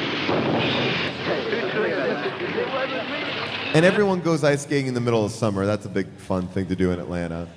[3.74, 5.66] And everyone goes ice skating in the middle of summer.
[5.66, 7.48] That's a big fun thing to do in Atlanta.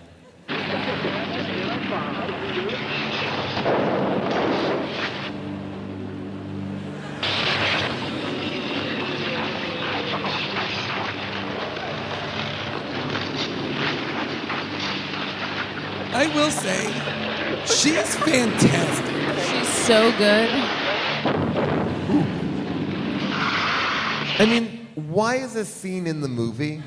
[16.20, 16.84] I will say,
[17.68, 19.15] she's fantastic.
[19.45, 20.49] She's so good.
[24.39, 26.82] I mean, why is this scene in the movie?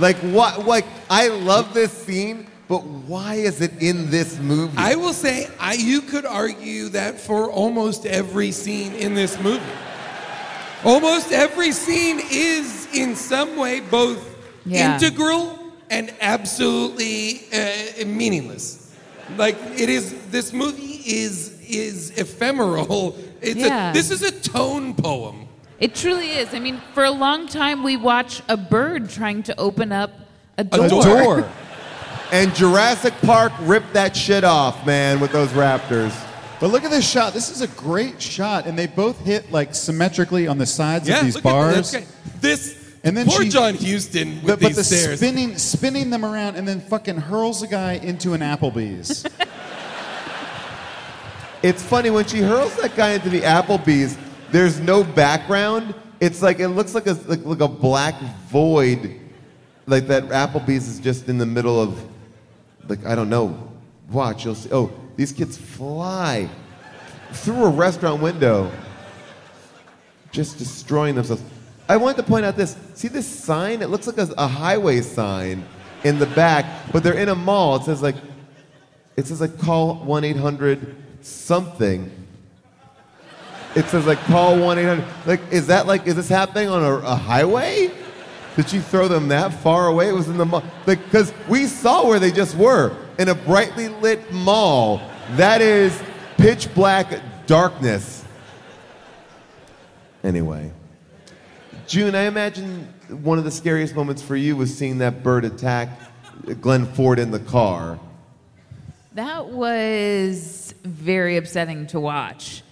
[0.00, 0.66] Like what?
[0.66, 4.74] Like I love this scene, but why is it in this movie?
[4.76, 9.62] I will say, I you could argue that for almost every scene in this movie.
[10.84, 14.18] Almost every scene is in some way both
[14.64, 14.94] Yeah.
[14.94, 15.58] integral
[15.92, 18.90] and absolutely uh, meaningless.
[19.36, 20.14] Like it is.
[20.30, 23.16] This movie is is ephemeral.
[23.42, 23.90] It's Yeah.
[23.90, 25.48] a, this is a tone poem.
[25.80, 26.54] It truly is.
[26.54, 30.12] I mean, for a long time, we watch a bird trying to open up
[30.58, 30.86] a door.
[30.86, 31.02] A door.
[31.02, 31.48] Door.
[32.30, 36.14] and Jurassic Park ripped that shit off, man, with those raptors.
[36.60, 37.32] But look at this shot.
[37.34, 41.18] This is a great shot, and they both hit like symmetrically on the sides Yeah,
[41.18, 41.96] of these look at bars.
[42.40, 42.78] this.
[43.02, 45.18] This And then poor she- John Huston with But, but the stairs.
[45.18, 49.24] spinning, spinning them around, and then fucking hurls a guy into an Applebee's.
[51.62, 54.18] It's funny when she hurls that guy into the Applebee's.
[54.50, 55.94] There's no background.
[56.18, 59.20] It's like it looks like a like, like a black void,
[59.86, 62.02] like that Applebee's is just in the middle of,
[62.88, 63.70] like I don't know.
[64.10, 64.70] Watch, you'll see.
[64.72, 66.48] Oh, these kids fly
[67.30, 68.68] through a restaurant window,
[70.32, 71.42] just destroying themselves.
[71.92, 72.74] I wanted to point out this.
[72.94, 73.82] See this sign?
[73.82, 75.62] It looks like a, a highway sign
[76.04, 77.76] in the back, but they're in a mall.
[77.76, 78.14] It says like
[79.14, 82.10] it says like call 1 800 something.
[83.76, 85.04] It says like call 1 800.
[85.26, 87.90] Like, is that like, is this happening on a, a highway?
[88.56, 90.08] Did she throw them that far away?
[90.08, 90.64] It was in the mall.
[90.86, 95.02] Like, because we saw where they just were in a brightly lit mall.
[95.32, 96.02] That is
[96.38, 98.24] pitch black darkness.
[100.24, 100.72] Anyway.
[101.86, 102.84] June, I imagine
[103.22, 105.88] one of the scariest moments for you was seeing that bird attack
[106.60, 107.98] Glenn Ford in the car.
[109.14, 112.62] That was very upsetting to watch.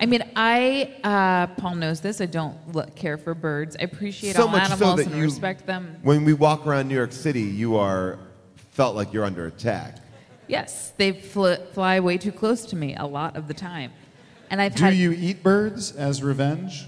[0.00, 3.76] I mean, I, uh, Paul knows this, I don't look, care for birds.
[3.78, 5.96] I appreciate so all much animals so that and you, respect them.
[6.02, 8.18] When we walk around New York City, you are
[8.72, 9.98] felt like you're under attack.
[10.48, 13.92] Yes, they fl- fly way too close to me a lot of the time.
[14.50, 14.94] And I've Do had.
[14.94, 16.86] you eat birds as revenge?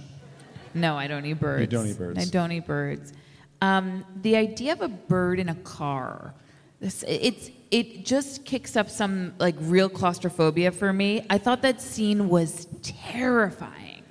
[0.74, 1.70] No, I don't eat birds.
[1.70, 2.18] don't eat birds.
[2.18, 3.12] I don't eat birds.
[3.60, 6.32] Um, the idea of a bird in a car,
[6.80, 11.26] this, it's it just kicks up some like real claustrophobia for me.
[11.28, 14.02] I thought that scene was terrifying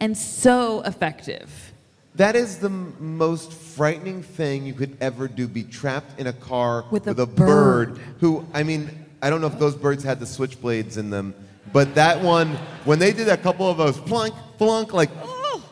[0.00, 1.72] and so effective.
[2.16, 6.32] That is the m- most frightening thing you could ever do be trapped in a
[6.32, 7.36] car With a bird.
[7.36, 7.98] bird.
[8.18, 8.88] who, I mean,
[9.22, 11.34] I don't know if those birds had the switchblades in them,
[11.72, 12.48] but that one,
[12.84, 15.10] when they did a couple of those plunk, plunk, like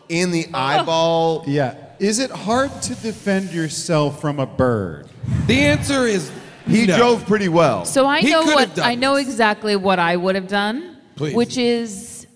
[0.09, 0.59] in the oh.
[0.59, 1.45] eyeball.
[1.47, 1.75] Yeah.
[1.99, 5.09] Is it hard to defend yourself from a bird?
[5.47, 6.31] The answer is
[6.67, 6.97] He no.
[6.97, 7.85] drove pretty well.
[7.85, 10.49] So I He know could have what done I know exactly what I would have
[10.49, 11.35] done, Please.
[11.35, 12.27] which is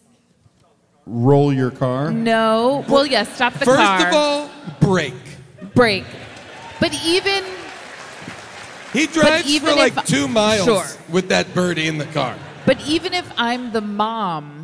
[1.07, 2.11] Roll your car?
[2.12, 2.85] no.
[2.89, 4.51] Well, yes, stop the First car, of all,
[4.81, 5.14] break.
[5.75, 6.05] break.
[6.81, 7.45] But even
[8.93, 10.85] He drives even for like if- two miles Sure.
[11.11, 12.35] with that birdie in the car.
[12.66, 14.61] But even if I'm the mom,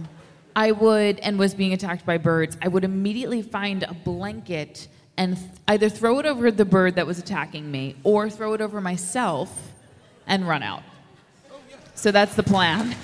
[0.59, 5.37] I would, and was being attacked by birds, I would immediately find a blanket and
[5.37, 8.81] th- either throw it over the bird that was attacking me or throw it over
[8.81, 9.71] myself
[10.27, 10.83] and run out.
[11.95, 12.97] So that's the plan.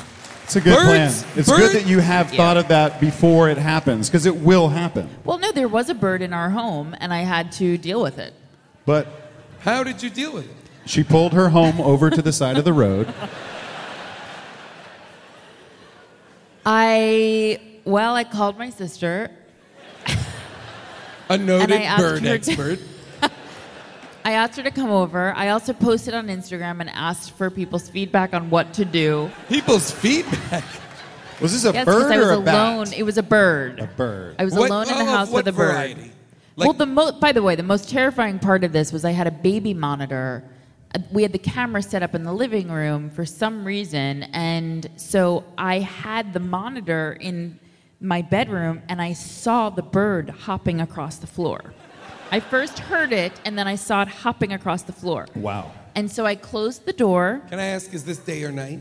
[0.43, 1.33] It's a good Birds- plan.
[1.39, 2.39] It's bird- good that you have Yeah.
[2.39, 5.09] thought of that before it happens, because it will happen.
[5.23, 8.19] Well, no, there was a bird in our home and I had to deal with
[8.19, 8.35] it.
[8.85, 9.07] But
[9.61, 10.57] How did you deal with it?
[10.87, 13.15] she pulled her home over to the side of the road.
[16.67, 19.31] I, well, I called my sister.
[21.29, 22.79] A noted And I asked bird to- expert.
[24.25, 25.35] I asked her to come over.
[25.37, 29.31] I also posted on Instagram and asked for people's feedback on what to do.
[29.49, 30.65] People's feedback.
[31.41, 32.85] Was this a Yes, bird I was or a alone.
[32.89, 32.97] bat?
[32.99, 33.81] it was a bird.
[33.81, 34.37] A bird.
[34.39, 35.73] I was What- alone in the house with a bird.
[35.73, 36.13] variety?
[36.57, 39.27] well, the mo- by the way, the most terrifying part of this was I had
[39.27, 40.45] a baby monitor.
[40.95, 44.89] Uh, We had the camera set up in the living room for some reason, and
[44.97, 47.59] so I had the monitor in
[48.01, 51.73] my bedroom, and I saw the bird hopping across the floor.
[52.31, 55.27] I first heard it, and then I saw it hopping across the floor.
[55.35, 55.73] Wow.
[55.95, 57.43] And so I closed the door.
[57.49, 58.81] Can I ask, is this day or night?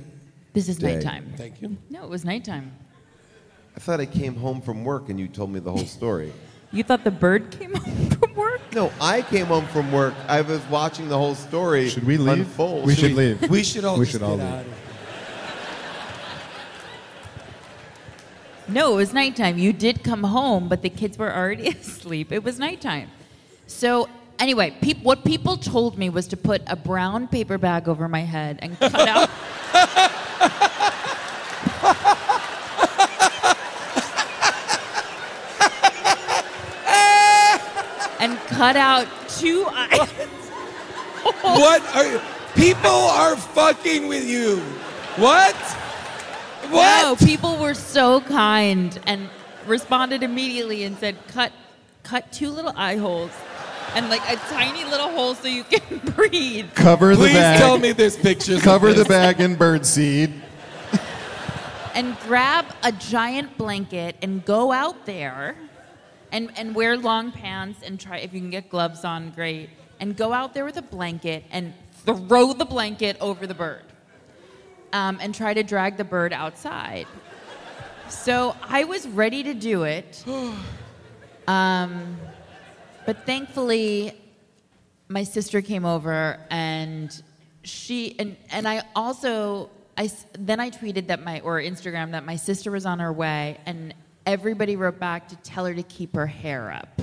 [0.54, 0.96] This is Day.
[0.96, 1.34] nighttime.
[1.36, 1.78] Thank you.
[1.90, 2.72] No, it was nighttime.
[3.76, 6.32] I thought I came home from work and you told me the whole story.
[6.74, 8.62] You thought the bird came home from work?
[8.74, 10.16] No, I came home from work.
[10.28, 12.40] I was watching the whole story Should we leave?
[12.40, 12.86] unfold.
[12.88, 13.48] We should leave.
[13.48, 14.62] We should all We just should get all out leave.
[14.62, 14.74] of here.
[18.70, 19.60] No, it was nighttime.
[19.60, 22.32] You did come home, but the kids were already asleep.
[22.32, 23.10] It was nighttime.
[23.68, 24.10] So,
[24.40, 28.22] anyway, peop- what people told me was to put a brown paper bag over my
[28.22, 29.30] head and cut out.
[38.20, 40.10] and cut out two eyes.
[41.42, 42.22] What are you?
[42.56, 44.58] People are fucking with you.
[45.22, 45.56] What?
[46.70, 47.02] What?
[47.20, 49.30] No, people were so kind and
[49.68, 51.52] responded immediately and said, "Cut,
[52.04, 53.32] cut two little eye holes,
[53.96, 57.60] and like a tiny little hole so you can breathe." Cover the Please bag.
[57.60, 58.58] tell me there's pictures.
[58.60, 60.32] of Cover the bag in bird seed.
[61.96, 65.56] And grab a giant blanket and go out there,
[66.34, 69.70] and and wear long pants and try if you can get gloves on, great.
[70.02, 71.74] And go out there with a blanket and
[72.06, 73.86] throw the blanket over the bird,
[74.92, 77.08] um, and try to drag the bird outside.
[78.10, 80.26] So I was ready to do it.
[81.46, 82.16] Um,
[83.06, 84.18] but thankfully,
[85.10, 87.22] my sister came over and
[87.64, 90.10] she and and I also I
[90.40, 93.94] then I tweeted that my or Instagram that my sister was on her way and
[94.26, 97.02] everybody wrote back to tell her to keep her hair up.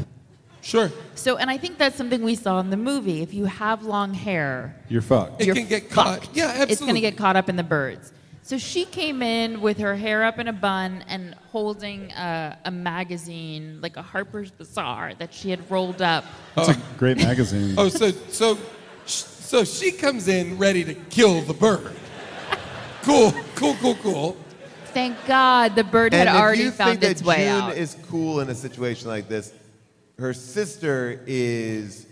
[0.62, 0.90] Sure.
[1.14, 3.22] So and I think that's something we saw in the movie.
[3.22, 5.40] If you have long hair, You're fucked.
[5.40, 6.20] It you're can get caught.
[6.24, 6.36] fucked.
[6.36, 8.12] Yeah, It's going to get caught up in the birds.
[8.42, 12.70] So she came in with her hair up in a bun and holding a, a
[12.70, 16.24] magazine, like a Harper's Bazaar, that she had rolled up.
[16.56, 16.68] Oh.
[16.68, 17.74] It's a great magazine.
[17.78, 18.58] Oh, so so
[19.06, 21.92] so she comes in ready to kill the bird.
[23.02, 24.36] Cool, cool, cool, cool.
[24.92, 27.48] Thank God the bird had and if already you found think its that way June
[27.62, 27.76] out.
[27.76, 29.52] is cool in a situation like this,
[30.18, 32.06] her sister is,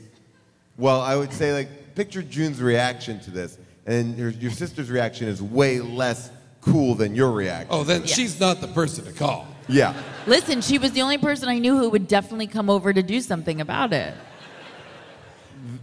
[0.77, 5.29] well, I would say like picture June's reaction to this, and your, your sister's reaction
[5.29, 7.69] is way less cool than your reaction.
[7.71, 8.11] Oh, then Yes.
[8.15, 9.47] she's not the person to call.
[9.69, 9.95] Yeah.
[10.27, 13.21] Listen, she was the only person I knew who would definitely come over to do
[13.21, 14.15] something about it.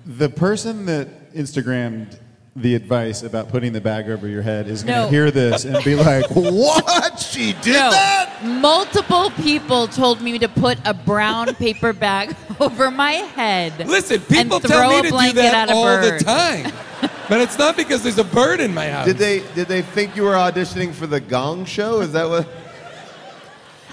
[0.06, 2.18] The person that Instagrammed
[2.58, 5.10] the advice about putting the bag over your head is going to No.
[5.10, 7.20] hear this and be like, "What?
[7.20, 12.90] She did no, that?" multiple people told me to put a brown paper bag over
[12.92, 13.86] my head.
[13.86, 16.20] Listen, and people throw tell me a to do blanket that at a all bird.
[16.22, 16.72] the time.
[17.30, 19.06] but it's not because there's a bird in my house.
[19.06, 22.00] Did they did they think you were auditioning for the Gong Show?
[22.00, 22.48] Is that what?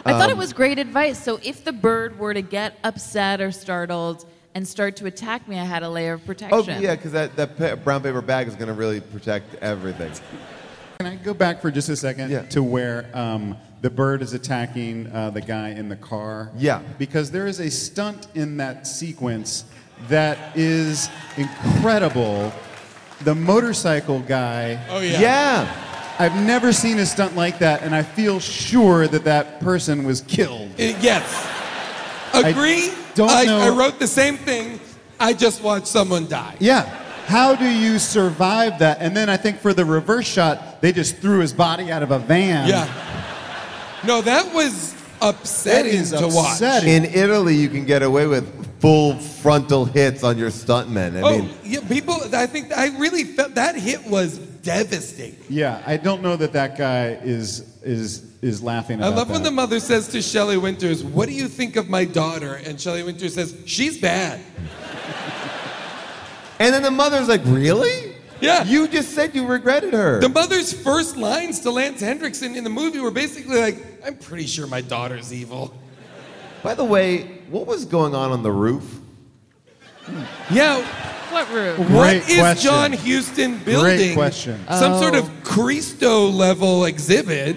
[0.06, 1.18] I Um, thought it was great advice.
[1.22, 4.24] So if the bird were to get upset or startled
[4.54, 6.58] and start to attack me, I had a layer of protection.
[6.58, 10.12] Oh yeah, because that, that pa- brown paper bag is going to really protect everything.
[10.98, 12.42] Can I go back for just a second Yeah.
[12.50, 16.50] to where um, the bird is attacking uh, the guy in the car?
[16.56, 16.80] Yeah.
[16.98, 19.64] Because there is a stunt in that sequence
[20.08, 22.52] that is incredible.
[23.22, 24.78] the motorcycle guy.
[24.90, 25.20] Oh yeah.
[25.20, 25.88] Yeah.
[26.18, 30.20] I've never seen a stunt like that, and I feel sure that that person was
[30.22, 30.70] killed.
[30.72, 31.48] Uh, yes.
[32.34, 32.90] Agree.
[33.14, 34.80] Don't I, know- I wrote the same thing.
[35.20, 36.56] I just watched someone die.
[36.58, 36.82] Yeah.
[37.26, 38.98] How do you survive that?
[39.00, 42.10] And then I think for the reverse shot, they just threw his body out of
[42.10, 42.68] a van.
[42.68, 42.86] Yeah.
[44.04, 46.54] No, that was upsetting It is to watch.
[46.54, 46.88] upsetting.
[46.88, 51.16] In Italy, you can get away with full frontal hits on your stuntmen.
[51.16, 52.16] I oh, mean, yeah, people.
[52.34, 55.38] I think I really felt that hit was devastating.
[55.48, 59.42] Yeah, I don't know that that guy is is is laughing I about love when
[59.42, 63.02] the mother says to Shelley Winters, "What do you think of my daughter?" And Shelley
[63.02, 64.40] Winters says, "She's bad."
[66.58, 68.14] and then the mother's like, "Really?
[68.40, 68.64] Yeah.
[68.64, 72.70] You just said you regretted her." The mother's first lines to Lance Henriksen in the
[72.70, 75.74] movie were basically like, "I'm pretty sure my daughter's evil."
[76.62, 79.00] By the way, what was going on on the roof?
[80.50, 80.84] Yeah.
[81.32, 81.78] What room?
[81.78, 82.70] What Great is question.
[82.70, 84.14] John Huston building?
[84.14, 84.60] question.
[84.68, 85.20] Some sort Oh.
[85.20, 87.56] of Christo level exhibit.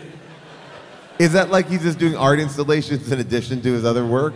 [1.19, 4.33] Is that like he's just doing art installations in addition to his other work?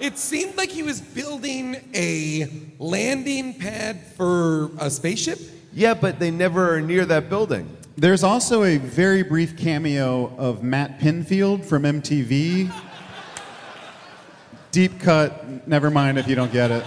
[0.00, 5.38] It seemed like he was building a landing pad for a spaceship.
[5.72, 7.68] Yeah, but they never are near that building.
[7.96, 12.70] There's also a very brief cameo of Matt Pinfield from MTV.
[14.72, 15.68] Deep cut.
[15.68, 16.84] Never mind if you don't get it.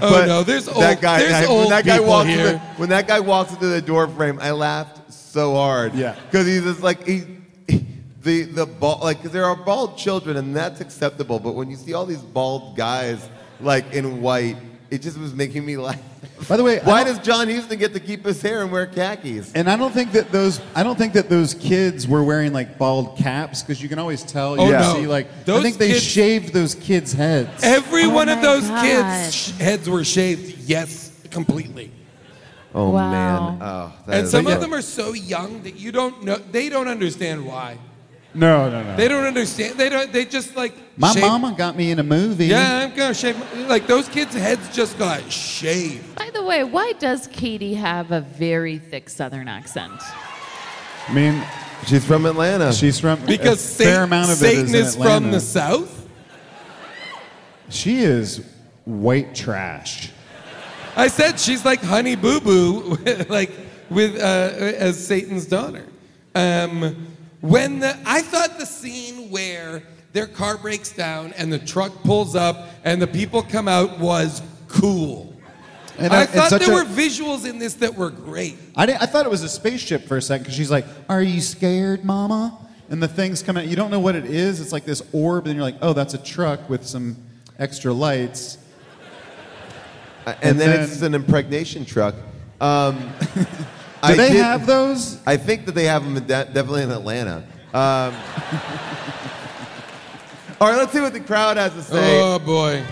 [0.00, 1.18] Oh no, there's old, that guy.
[1.18, 2.46] there's I- old when that guy here.
[2.46, 5.94] Into, when that guy walks into the door frame, I laughed so hard.
[5.94, 6.16] Yeah.
[6.30, 7.24] because he's just like he,
[8.22, 11.92] the the bald like there are bald children and that's acceptable, but when you see
[11.94, 13.28] all these bald guys
[13.60, 14.56] like in white,
[14.92, 15.98] it just was making me laugh.
[16.48, 19.52] By the way, why does John Huston get to keep his hair and wear khakis?
[19.54, 22.76] And I don't think that those I don't think that those kids were wearing like
[22.78, 24.56] bald caps because you can always tell.
[24.56, 24.94] You Oh, can no.
[24.94, 27.62] see like Those I think they kids- shaved those kids' heads.
[27.62, 28.82] Every Oh one of those God.
[28.84, 30.58] kids' sh- heads were shaved.
[30.68, 31.90] Yes, completely.
[32.74, 33.10] Oh Wow.
[33.10, 34.60] man, oh, that And is- some but of yeah.
[34.64, 36.36] them are so young that you don't know.
[36.50, 37.78] They don't understand why.
[38.34, 38.96] No, no, no.
[38.96, 39.78] They don't understand.
[39.78, 40.12] They don't.
[40.12, 40.74] They just like.
[40.96, 42.46] My shave- mama got me in a movie.
[42.46, 43.38] Yeah, I'm gonna shave.
[43.38, 46.14] my- Like those kids' heads just got shaved.
[46.16, 49.92] By the way, why does Katie have a very thick Southern accent?
[51.08, 51.42] I mean,
[51.86, 52.72] she's from Atlanta.
[52.72, 55.30] she's from Because a fair Sa- amount of Satan it is, is, in from Atlanta.
[55.32, 56.08] the south.
[57.68, 58.44] She is
[58.84, 60.10] white trash.
[60.94, 62.96] I said she's like Honey Boo Boo,
[63.28, 63.50] like
[63.88, 64.20] with uh,
[64.78, 65.86] as Satan's daughter.
[66.34, 67.08] Um,
[67.42, 69.82] when the I thought the scene where
[70.14, 74.40] their car breaks down and the truck pulls up and the people come out was
[74.68, 75.28] cool.
[75.98, 78.56] And I, I- thought there a- were visuals in this that were great.
[78.74, 81.40] I, I thought it was a spaceship for a second because she's like, "Are you
[81.42, 83.66] scared, Mama?" And the things come out.
[83.66, 84.60] You don't know what it is.
[84.60, 87.16] It's like this orb, and you're like, "Oh, that's a truck with some
[87.58, 88.56] extra lights."
[90.26, 92.14] and, and then, then- it's an impregnation truck.
[92.60, 93.44] Um, Do
[94.02, 95.18] I they did- have those?
[95.26, 97.44] I think that they have them in de- definitely in Atlanta.
[97.72, 98.14] Um,
[100.60, 102.20] all right, let's see what the crowd has to say.
[102.20, 102.82] Oh boy.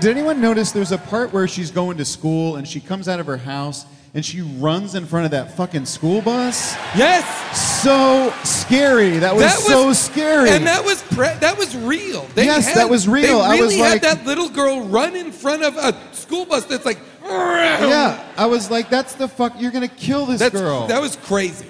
[0.00, 3.20] Did anyone notice there's a part where she's going to school and she comes out
[3.20, 3.84] of her house
[4.14, 6.74] and she runs in front of that fucking school bus?
[6.96, 7.82] Yes.
[7.82, 9.18] So scary.
[9.18, 10.50] That was, That was so scary.
[10.50, 12.22] And that was pre- that was real.
[12.34, 13.38] They Yes, had- that was real.
[13.40, 16.44] They I really was had like- that little girl run in front of a school
[16.46, 16.98] bus that's like.
[17.32, 19.60] Yeah, I was like, "That's the fuck.
[19.60, 21.66] You're gonna kill this That's, girl." That was crazy.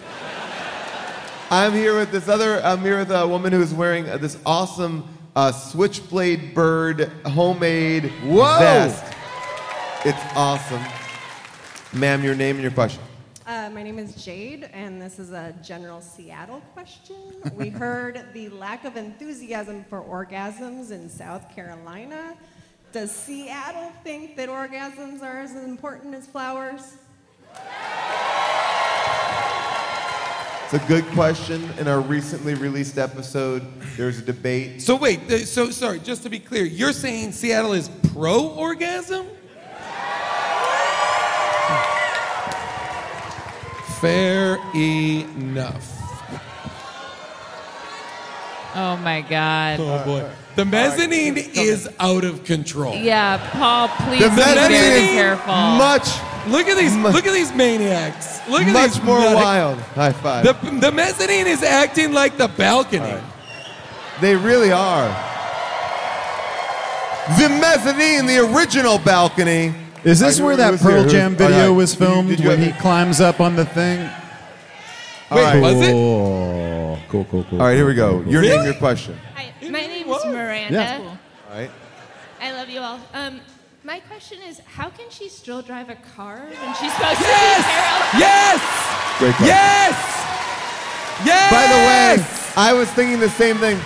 [1.50, 2.62] I'm here with this other.
[2.64, 5.06] I'm here with a woman who's wearing uh, this awesome
[5.36, 8.58] uh, switchblade bird homemade Whoa!
[8.58, 9.04] vest.
[10.04, 10.82] It's awesome,
[11.92, 12.24] ma'am.
[12.24, 13.02] Your name and your question.
[13.44, 17.16] Uh, my name is Jade, and this is a general Seattle question.
[17.54, 22.36] We heard the lack of enthusiasm for orgasms in South Carolina.
[22.92, 26.96] Does Seattle think that orgasms are as important as flowers?
[30.64, 31.70] It's a good question.
[31.78, 33.62] In our recently released episode,
[33.96, 34.82] there's a debate.
[34.82, 35.26] So wait.
[35.28, 36.00] th- So sorry.
[36.00, 39.26] Just to be clear, you're saying Seattle is pro orgasm?
[44.00, 46.01] Fair enough.
[48.74, 49.80] Oh my God.
[49.80, 50.30] Oh boy.
[50.56, 52.94] The mezzanine is out of control.
[52.94, 55.54] Yeah, Paul, please The be very careful.
[55.54, 56.08] much,
[56.46, 56.94] Look at these.
[56.96, 58.40] Look at these maniacs.
[58.48, 58.74] Look at these.
[58.74, 59.78] much these more nut- wild.
[59.78, 60.44] High five.
[60.44, 63.14] The, the mezzanine is acting like the balcony.
[64.20, 65.08] They really are.
[67.38, 69.72] The mezzanine, the original balcony.
[70.04, 70.90] Is this I- where that was here?
[70.90, 71.76] Pearl Jam all video right.
[71.76, 74.06] was Did you- filmed did you when have- he climbs up on the thing?
[75.30, 75.60] All right.
[75.62, 75.94] was it?
[75.94, 76.71] Oh.
[77.12, 77.60] Cool, cool, cool.
[77.60, 78.22] All right, here we go.
[78.22, 78.56] Your Really?
[78.56, 79.14] name, your question.
[79.34, 80.72] Hi, my name's Miranda.
[80.72, 80.98] Yeah.
[80.98, 81.70] All right.
[82.40, 82.98] I love you all.
[83.12, 83.42] Um,
[83.84, 87.56] My question is, how can she still drive a car when she's supposed Yes!
[87.56, 88.18] to be paralyzed?
[88.18, 89.18] Yes!
[89.18, 89.46] Great question.
[89.46, 89.94] Yes!
[91.26, 91.50] Yes!
[91.52, 93.78] By the way, I was thinking the same thing.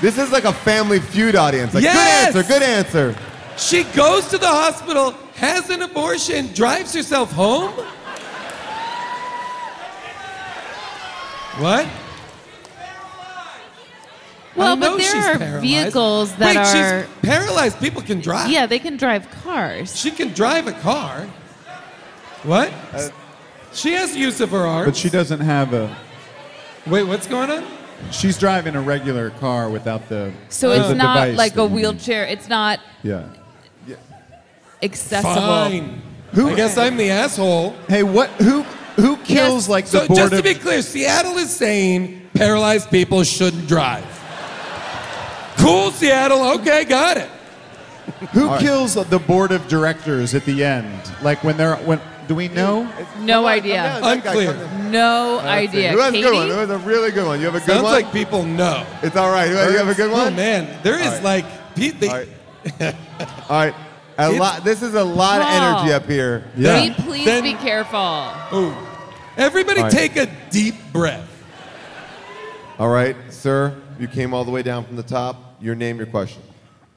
[0.00, 1.74] This is like a family feud audience.
[1.74, 2.32] Like, Yes!
[2.34, 3.16] good answer, good answer.
[3.56, 7.72] She goes to the hospital, has an abortion, drives herself home?
[11.58, 11.88] What?
[14.58, 15.62] Well, but there are paralyzed.
[15.62, 17.04] vehicles that Wait, are.
[17.06, 17.78] she's paralyzed.
[17.80, 18.50] People can drive.
[18.50, 19.96] Yeah, they can drive cars.
[19.98, 21.26] She can drive a car.
[22.42, 22.72] What?
[22.92, 23.08] Uh,
[23.72, 24.86] she has use of her arms.
[24.86, 25.94] But she doesn't have a.
[26.86, 27.64] Wait, what's going on?
[28.12, 30.32] She's driving a regular car without the.
[30.48, 32.24] So the it's not device like a wheelchair.
[32.24, 33.24] It's not Yeah.
[34.82, 35.34] accessible.
[35.34, 36.02] Fine.
[36.36, 37.74] I guess I'm the asshole.
[37.88, 38.30] Hey, what?
[38.42, 38.62] Who?
[38.96, 40.44] Who kills like the So board just to of?
[40.44, 44.04] be clear, Seattle is saying paralyzed people shouldn't drive.
[45.68, 46.52] Cool, Seattle.
[46.60, 47.28] Okay, got it.
[48.32, 51.00] who kills the board of directors at the end?
[51.22, 52.00] Like when they're when?
[52.26, 52.90] Do we know?
[53.20, 54.00] No idea.
[54.02, 54.54] Unclear.
[54.90, 55.92] No idea.
[55.92, 56.48] Who has a good one?
[56.48, 57.38] Who has a really good one?
[57.40, 57.92] You have a good Sounds one?
[57.92, 58.84] like people know.
[59.02, 59.48] it's all right.
[59.48, 60.36] You have a good Oh one?
[60.36, 61.22] man, there is All right.
[61.22, 62.94] like pe- they, All right.
[63.48, 63.74] All right.
[64.18, 66.44] A It's- lot, this is a lot of energy up here.
[66.56, 68.26] Be- please Then- be careful.
[68.52, 68.74] Ooh.
[69.36, 69.92] Everybody All right.
[69.92, 71.24] take a deep breath.
[72.78, 75.47] All right, sir, you came all the way down from the top.
[75.60, 76.42] Your name, your question.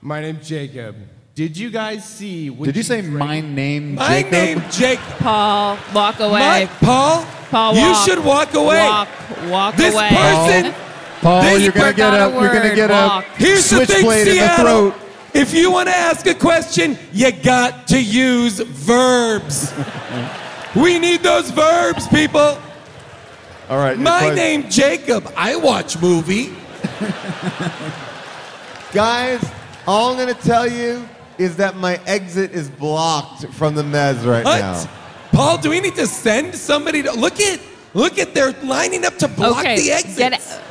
[0.01, 0.95] My name's Jacob.
[1.33, 2.49] Did you guys see?
[2.49, 3.97] when Did you she say drank- my name?
[3.97, 3.99] Jacob?
[3.99, 4.31] My Jacob?
[4.31, 4.99] name Jake.
[5.19, 6.39] Paul, walk away.
[6.39, 8.05] My, Paul, Paul, you walk.
[8.07, 8.83] should walk away.
[8.85, 9.07] Walk,
[9.49, 10.09] walk This away.
[10.09, 10.73] person.
[11.21, 12.75] Paul, This you're gonna get not a, a you're gonna word.
[12.75, 13.25] get Walk.
[13.25, 14.91] a Here's the thing, switchblade in the Seattle.
[14.91, 15.01] throat.
[15.33, 19.73] If you want to ask a question, you got to use verbs.
[20.75, 22.57] we need those verbs, people.
[23.69, 23.95] All right.
[23.95, 24.35] your My question.
[24.35, 25.31] name Jacob.
[25.37, 26.53] I watch movie.
[28.93, 29.43] Guys,
[29.87, 34.25] all I'm going to tell you is that my exit is blocked from the mez
[34.25, 34.59] right What?
[34.59, 34.89] now.
[35.31, 37.59] Paul, do we need to send somebody to look at
[37.93, 40.17] look at they're lining up to block okay, the exits.
[40.17, 40.61] get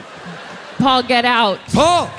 [0.79, 1.59] Paul, get out.
[1.73, 2.11] Paul,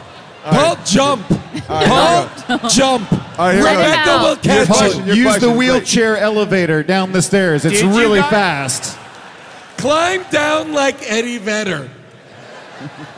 [0.44, 1.30] Paul, jump.
[1.70, 3.12] right, Paul, jump.
[3.40, 3.82] All right, here we Let go.
[3.82, 5.06] him Rebecca will catch question, you.
[5.08, 7.64] your Use question the is wheelchair elevator down the stairs.
[7.64, 8.98] It's Did really guys- fast.
[9.78, 11.90] Climb down like Eddie Vedder.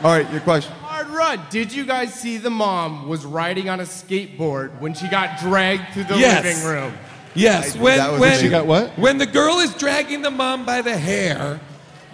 [0.02, 0.72] All right, your question.
[1.14, 1.46] Hard run.
[1.50, 5.92] Did you guys see the mom was riding on a skateboard when she got dragged
[5.94, 6.44] to the Yes.
[6.44, 6.92] living room?
[7.34, 8.46] Yes, I- when that was when amazing.
[8.46, 8.98] She got what?
[8.98, 11.60] When the girl is dragging the mom by the hair,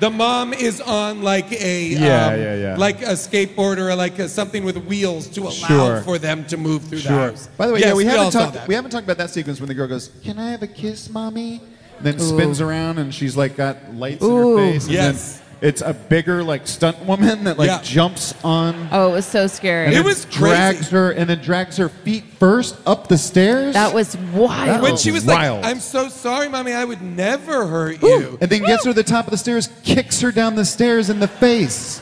[0.00, 2.76] the mom is on like a Yeah, um, yeah, yeah.
[2.76, 6.00] like a skateboard or like a, something with wheels to allow Sure.
[6.02, 7.30] for them to move through the Sure.
[7.30, 7.48] house.
[7.58, 8.54] By the way, yes, yeah, we, all haven't saw talked.
[8.54, 8.68] that.
[8.68, 11.10] We haven't talked about that sequence when the girl goes, "Can I have a kiss,
[11.10, 11.60] mommy?"
[11.98, 14.56] And then spins around and she's like got lights in Ooh.
[14.56, 14.84] her face.
[14.84, 15.34] And Yes.
[15.36, 17.80] Then it's a bigger like stunt woman that like Yeah.
[17.82, 18.88] jumps on.
[18.90, 19.86] Oh, it was so scary.
[19.86, 20.90] and It then was drags crazy.
[20.92, 23.74] her and then drags her feet first up the stairs.
[23.74, 24.82] that was wild.
[24.82, 25.62] when she was wild.
[25.62, 26.72] like, "I'm so sorry, mommy.
[26.72, 29.68] I would never hurt you." and then gets her to the top of the stairs,
[29.84, 32.00] kicks her down the stairs in the face.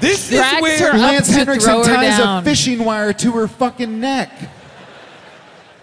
[0.00, 2.42] This Drags is where her up Lance to Henriksen throw her ties down.
[2.42, 4.30] a fishing wire to her fucking neck.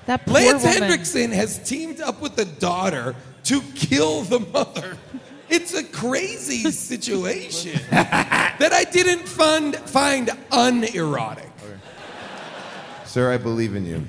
[0.05, 0.81] that poor Lance woman.
[0.83, 4.97] Henriksen has teamed up with the daughter to kill the mother.
[5.55, 11.49] It's a crazy situation that I didn't fund, find unerotic.
[13.05, 14.05] Sir, I believe in you.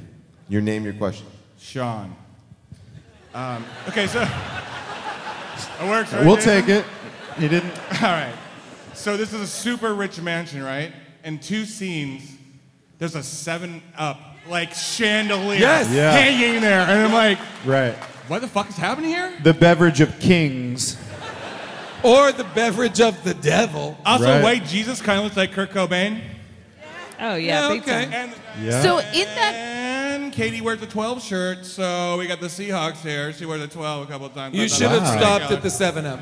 [0.48, 1.26] Your name, your question.
[1.58, 2.16] Sean.
[3.32, 6.12] Um, okay, so it works.
[6.12, 6.50] Right, We'll Jason?
[6.62, 6.84] take it.
[7.38, 7.70] He didn't.
[8.02, 8.34] All right.
[8.94, 10.92] So this is a super rich mansion, right?
[11.22, 12.28] In two scenes,
[12.98, 14.18] there's a seven up
[14.48, 15.90] like chandelier Yes.
[15.92, 16.10] Yeah.
[16.12, 17.94] hanging there, and I'm like, Right.
[18.26, 19.32] what the fuck is happening here?
[19.44, 20.96] The beverage of kings.
[22.02, 23.96] Or the beverage of the devil.
[24.04, 24.42] Also, Right.
[24.42, 26.20] white Jesus kind of looks like Kurt Cobain.
[27.18, 28.04] Oh yeah, Yeah, big okay.
[28.04, 28.12] time.
[28.12, 28.32] And,
[28.62, 28.82] Yeah.
[28.82, 33.32] So in that and Katie wears a 12 shirt, so we got the Seahawks here.
[33.32, 34.54] She wears a 12 a couple of times.
[34.54, 36.20] You should have not- stopped at the 7 Up.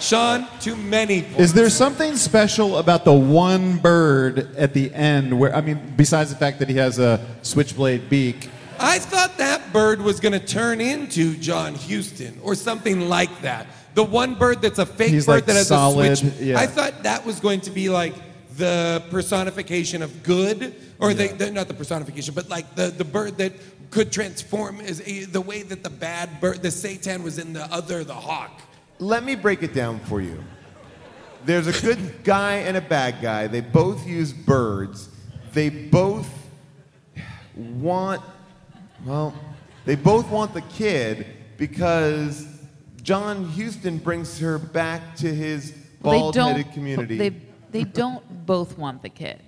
[0.00, 1.40] Sean, too many points.
[1.40, 6.30] Is there something special about the one bird at the end where I mean besides
[6.30, 8.50] the fact that he has a switchblade beak?
[8.78, 13.66] I thought that bird was going to turn into John Huston or something like that.
[13.94, 16.34] The one bird that's a fake He's bird like that has solid, a switch.
[16.40, 16.58] yeah.
[16.58, 18.14] I thought that was going to be like
[18.56, 23.38] the personification of good, or the, the not the personification, but like the, the bird
[23.38, 23.52] that
[23.90, 27.64] could transform is a, the way that the bad bird, the Satan was in the
[27.72, 28.60] other, the hawk.
[28.98, 30.42] Let me break it down for you.
[31.44, 33.46] There's a good guy and a bad guy.
[33.46, 35.08] They both use birds.
[35.52, 36.28] They both
[37.56, 38.22] want,
[39.04, 39.34] well,
[39.84, 41.26] they both want the kid
[41.58, 42.46] because
[43.04, 47.16] John Huston brings her back to his bald-headed community.
[47.18, 47.30] They
[47.70, 49.40] they don't both want the kid.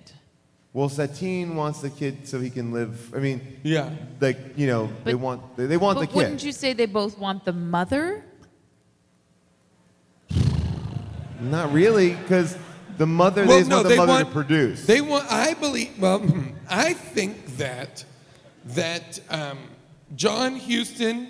[0.73, 3.13] Well, Satine wants the kid so he can live.
[3.15, 3.89] I mean, Yeah.
[4.21, 7.17] like you know, they want they, they want but the wouldn't you say they both
[7.17, 8.23] want the mother?
[11.41, 12.57] Not really, because
[12.97, 14.85] the mother Well, they just no, want the they mother want- to produce.
[14.85, 15.31] They want.
[15.31, 15.99] I believe.
[15.99, 16.21] Well,
[16.69, 18.05] I think that
[18.65, 19.57] that um,
[20.15, 21.29] John Huston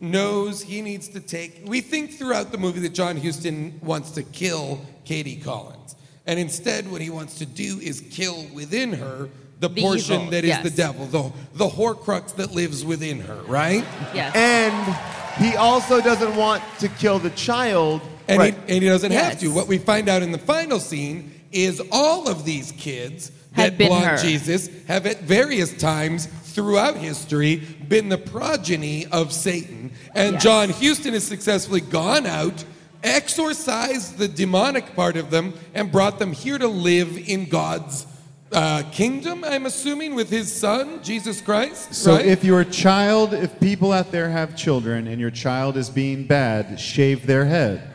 [0.00, 1.62] knows he needs to take.
[1.66, 5.96] We think throughout the movie that John Huston wants to kill Katie Collins,
[6.26, 9.28] and instead, what he wants to do is kill within her
[9.60, 10.62] the, The portion evil, that is yes.
[10.62, 13.42] the devil, the the Horcrux that lives within her.
[13.42, 13.84] Right?
[14.14, 14.34] Yes.
[14.36, 14.96] and
[15.42, 18.00] he also doesn't want to kill the child.
[18.28, 18.54] And, right.
[18.54, 19.48] he, and he doesn't have to.
[19.48, 23.78] What we find out in the final scene is all of these kids Had that
[23.78, 24.16] been belong her.
[24.18, 26.26] Jesus have at various times
[26.58, 29.92] throughout history been the progeny of Satan.
[30.12, 30.42] And Yes.
[30.42, 32.64] John Huston has successfully gone out,
[33.04, 38.08] exorcised the demonic part of them, and brought them here to live in God's
[38.50, 41.94] uh, kingdom, I'm assuming, with his son, Jesus Christ.
[41.94, 42.26] So right?
[42.26, 46.80] if your child, if people out there have children and your child is being bad,
[46.80, 47.94] shave their head.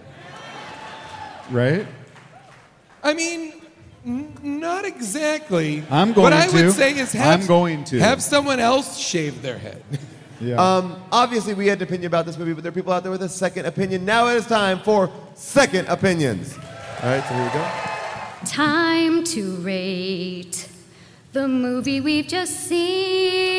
[1.52, 1.86] Right?
[3.04, 3.63] I mean,
[4.06, 5.84] n- not exactly.
[5.90, 8.00] I'm going What I would say is have, I'm going to.
[8.00, 9.82] have someone else shave their head.
[10.42, 10.56] Yeah.
[10.56, 13.12] Um, obviously, we had an opinion about this movie, but there are people out there
[13.14, 14.04] with a second opinion.
[14.04, 16.58] Now it is time for second opinions.
[16.58, 17.66] All right, so here we go.
[18.46, 20.68] Time to rate
[21.32, 22.68] the movie we've just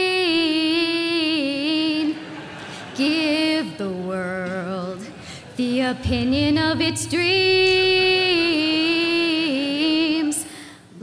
[0.05, 2.17] seen.
[2.97, 5.01] Give the world
[5.57, 7.25] the opinion of its dreams.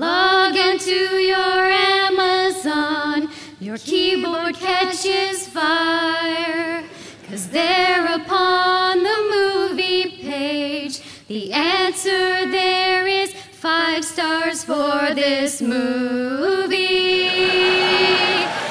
[0.01, 1.61] Log into your
[2.09, 3.29] Amazon,
[3.59, 6.83] your keyboard catches fire.
[7.29, 17.29] Cause there upon the movie page, the answer there is five stars for this movie.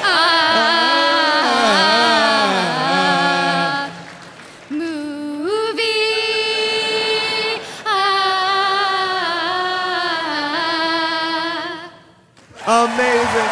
[0.03, 0.90] Ah,
[12.71, 13.51] Amazing.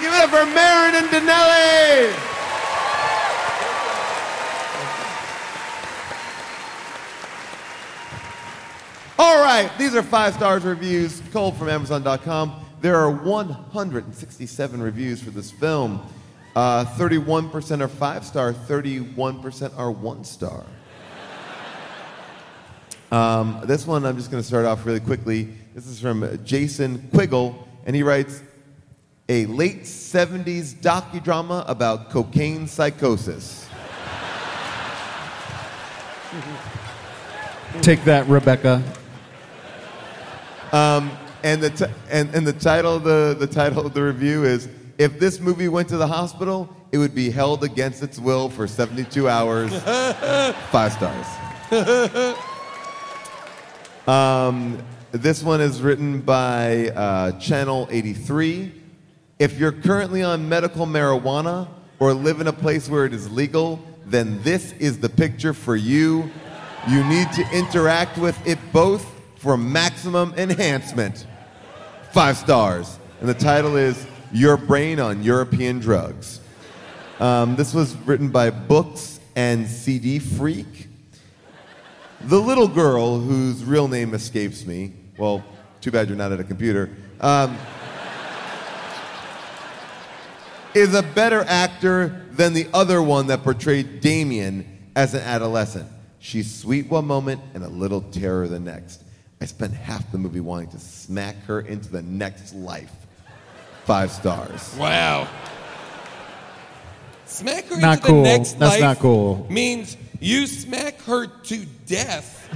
[0.00, 2.14] Give it up for Marin and Danelli.
[9.18, 12.64] All right, these are five stars reviews, cold from Amazon.com.
[12.80, 16.00] There are 167 reviews for this film.
[16.56, 20.64] Uh, 31% are five star, 31% are one star.
[23.14, 25.44] Um, this one, I'm just going to start off really quickly.
[25.72, 27.54] This is from Jason Quiggle,
[27.86, 28.42] and he writes
[29.28, 33.68] A late 70s docudrama about cocaine psychosis.
[37.82, 38.82] Take that, Rebecca.
[40.72, 41.12] Um,
[41.44, 44.68] and, the t- and, and the, title of the, the title of the review is
[44.98, 48.66] If this movie went to the hospital, it would be held against its will for
[48.66, 49.70] 72 hours.
[50.72, 52.40] Five stars.
[54.06, 58.70] Um, this one is written by uh, Channel 83.
[59.38, 61.68] If you're currently on medical marijuana
[61.98, 65.74] or live in a place where it is legal, then this is the picture for
[65.74, 66.30] you.
[66.86, 71.26] You need to interact with it both for maximum enhancement.
[72.12, 72.98] Five stars.
[73.20, 76.40] And the title is Your Brain on European Drugs.
[77.20, 80.88] Um, this was written by Books and CD Freak.
[82.26, 85.44] The little girl, whose real name escapes me, well,
[85.80, 86.90] too bad you're not at a computer,
[87.20, 87.56] um,
[90.74, 95.86] is a better actor than the other one that portrayed Damien as an adolescent.
[96.18, 99.02] She's sweet one moment and a little terror the next.
[99.40, 102.90] I spent half the movie wanting to smack her into the next life.
[103.84, 104.74] Five stars.
[104.78, 105.28] Wow.
[107.26, 108.22] Smack her Not into cool.
[108.22, 109.46] the next That's life not cool.
[109.50, 112.48] means you smack her to death,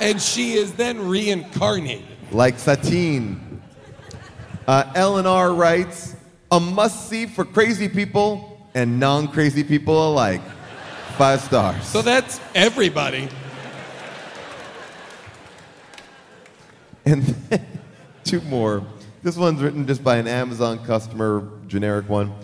[0.00, 2.04] and she is then reincarnated.
[2.32, 3.62] like Satine.
[4.66, 6.16] Uh, LNR writes,
[6.50, 10.40] a must see for crazy people and non crazy people alike.
[11.18, 11.84] Five stars.
[11.86, 13.28] So that's everybody.
[17.04, 17.66] And then
[18.24, 18.82] two more.
[19.22, 22.34] This one's written just by an Amazon customer, generic one.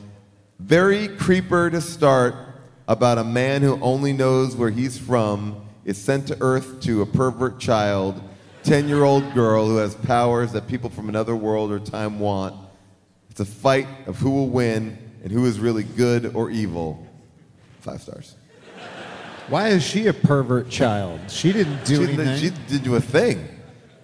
[0.58, 2.34] Very creeper to start
[2.90, 7.06] about a man who only knows where he's from is sent to Earth to a
[7.06, 8.20] pervert child,
[8.64, 12.56] 10 year old girl who has powers that people from another world or time want.
[13.30, 17.06] It's a fight of who will win and who is really good or evil.
[17.80, 18.34] Five stars.
[19.48, 21.20] Why is she a pervert child?
[21.30, 22.38] She didn't do she, anything.
[22.38, 23.38] She did do a thing.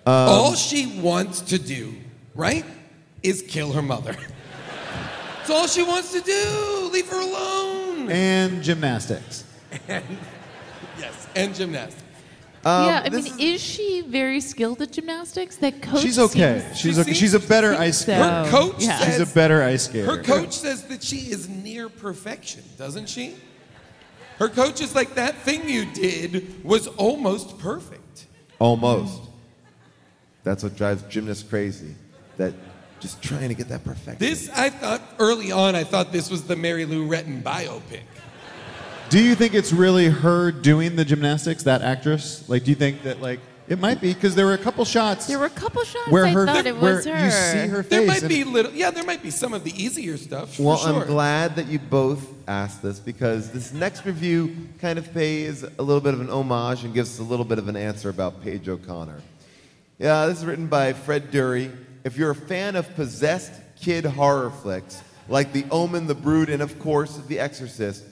[0.07, 1.93] Um, All she wants to do,
[2.37, 2.65] right,
[3.25, 4.15] is kill her mother.
[5.47, 6.91] That's all she wants to do.
[6.93, 8.11] Leave her alone.
[8.11, 9.45] And gymnastics.
[9.87, 10.05] And,
[10.99, 12.03] yes, and gymnastics.
[12.65, 15.55] Um, yeah, I mean, is, she very skilled at gymnastics?
[15.59, 16.03] That coach.
[16.03, 16.63] She's okay.
[16.65, 17.13] seems- She's okay.
[17.13, 18.25] She's a better ice skater.
[18.25, 18.45] so.
[18.45, 18.99] Her coach Yeah.
[19.05, 20.17] She's a better ice skater.
[20.17, 23.37] Her coach says that she is near perfection, doesn't she?
[24.41, 28.27] Her coach is like that thing you did was almost perfect.
[28.59, 29.21] Almost.
[30.43, 31.95] That's what drives gymnasts crazy.
[32.37, 32.53] That
[33.01, 34.19] just trying to get that perfection.
[34.19, 35.75] This I thought early on.
[35.75, 38.03] I thought this was the Mary Lou Retton biopic.
[39.09, 42.49] Do you think it's really her doing the gymnastics, that actress?
[42.49, 45.27] Like, do you think that like it might be because there were a couple shots
[45.27, 47.31] There were a couple shots where I her thought it where was you her.
[47.31, 47.91] see her face.
[47.91, 48.73] There might be little.
[48.73, 50.59] Yeah, there might be some of the easier stuff.
[50.59, 51.03] Well, sure.
[51.03, 55.83] I'm glad that you both asked this because this next review kind of pays a
[55.83, 58.43] little bit of an homage and gives us a little bit of an answer about
[58.43, 59.21] Paige O'Connor.
[59.99, 61.75] Yeah, this is written by Fred Dury.
[62.07, 66.63] If you're a fan of possessed kid horror flicks like The Omen, The Brood, and
[66.63, 68.05] of course The Exorcist,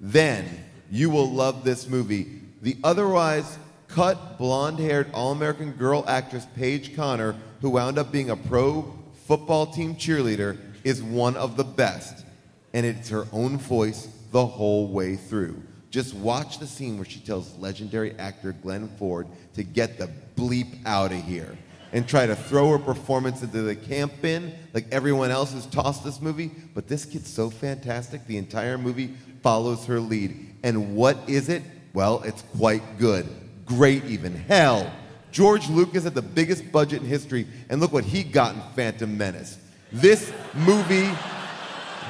[0.00, 0.46] then
[0.88, 2.42] you will love this movie.
[2.62, 3.58] The otherwise
[3.88, 8.96] cut, blonde haired, all American girl actress Paige Conner, who wound up being a pro
[9.26, 12.24] football team cheerleader, is one of the best.
[12.72, 15.60] And it's her own voice the whole way through.
[15.90, 20.86] Just watch the scene where she tells legendary actor Glenn Ford to get the bleep
[20.86, 21.58] out of here
[21.92, 26.04] and try to throw her performance into the camp bin like everyone else has tossed
[26.04, 26.50] this movie.
[26.74, 30.54] But this kid's so fantastic, the entire movie follows her lead.
[30.62, 31.62] And what is it?
[31.92, 33.26] Well, it's quite good.
[33.66, 34.34] Great, even.
[34.34, 34.92] Hell,
[35.32, 39.16] George Lucas had the biggest budget in history, and look what he got in Phantom
[39.16, 39.58] Menace.
[39.92, 41.10] This movie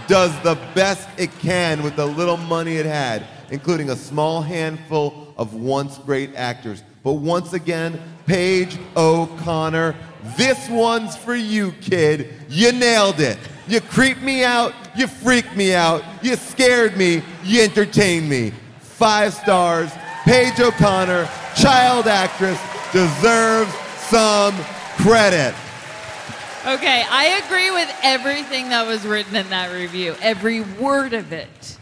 [0.07, 5.35] does the best it can with the little money it had, including a small handful
[5.36, 6.82] of once great actors.
[7.02, 8.01] But once again,
[8.31, 9.97] Paige O'Connor,
[10.36, 12.32] this one's for you, kid.
[12.48, 13.36] You nailed it.
[13.66, 18.52] You creeped me out, you freaked me out, you scared me, you entertained me.
[18.78, 19.90] Five stars.
[20.23, 22.61] Paige O'Connor, child actress,
[22.93, 23.74] deserves
[24.09, 24.55] some
[24.98, 25.52] credit.
[26.65, 30.15] Okay, I agree with everything that was written in that review.
[30.23, 31.78] Every word of it.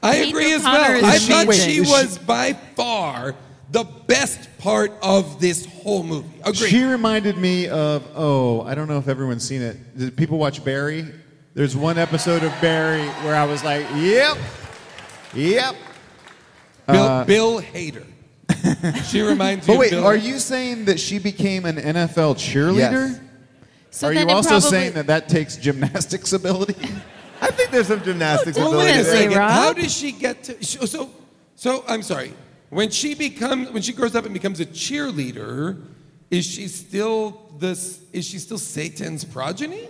[0.00, 0.80] I Paige agree as well.
[0.80, 1.34] I amazing.
[1.34, 3.34] thought she she- was by far
[3.72, 6.28] the best part of this whole movie.
[6.44, 6.68] Agree.
[6.68, 9.96] She reminded me of oh, I don't know if everyone's seen it.
[9.96, 11.06] Did people watch Barry?
[11.54, 14.36] There's one episode of Barry where I was like, yep,
[15.32, 15.76] yep.
[16.88, 18.04] Bill, Uh, Bill Hader.
[19.04, 19.74] she reminds you.
[19.74, 20.22] But wait, of Bill are Hader.
[20.24, 23.10] you saying that she became an NFL cheerleader?
[23.12, 23.20] Yes.
[23.90, 26.74] So are you also probably- saying that that takes gymnastics ability?
[27.40, 29.38] I think there's some gymnastics Oh, ability Wait a second.
[29.38, 29.50] Rob?
[29.52, 30.64] How does she get to?
[30.64, 31.10] So, so,
[31.54, 32.32] so I'm sorry.
[32.76, 35.82] When she becomes, when she grows up and becomes a cheerleader,
[36.30, 38.00] is she still this?
[38.12, 39.88] Is she still Satan's progeny?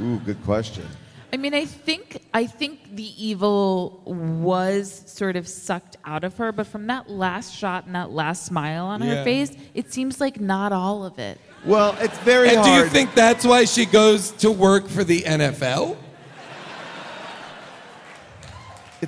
[0.00, 0.86] Ooh, good question.
[1.32, 6.52] I mean, I think I think the evil was sort of sucked out of her,
[6.52, 9.16] but from that last shot and that last smile on Yeah.
[9.16, 11.40] her face, it seems like not all of it.
[11.64, 15.22] Well, it's very And do you think that's why she goes to work for the
[15.22, 15.96] NFL?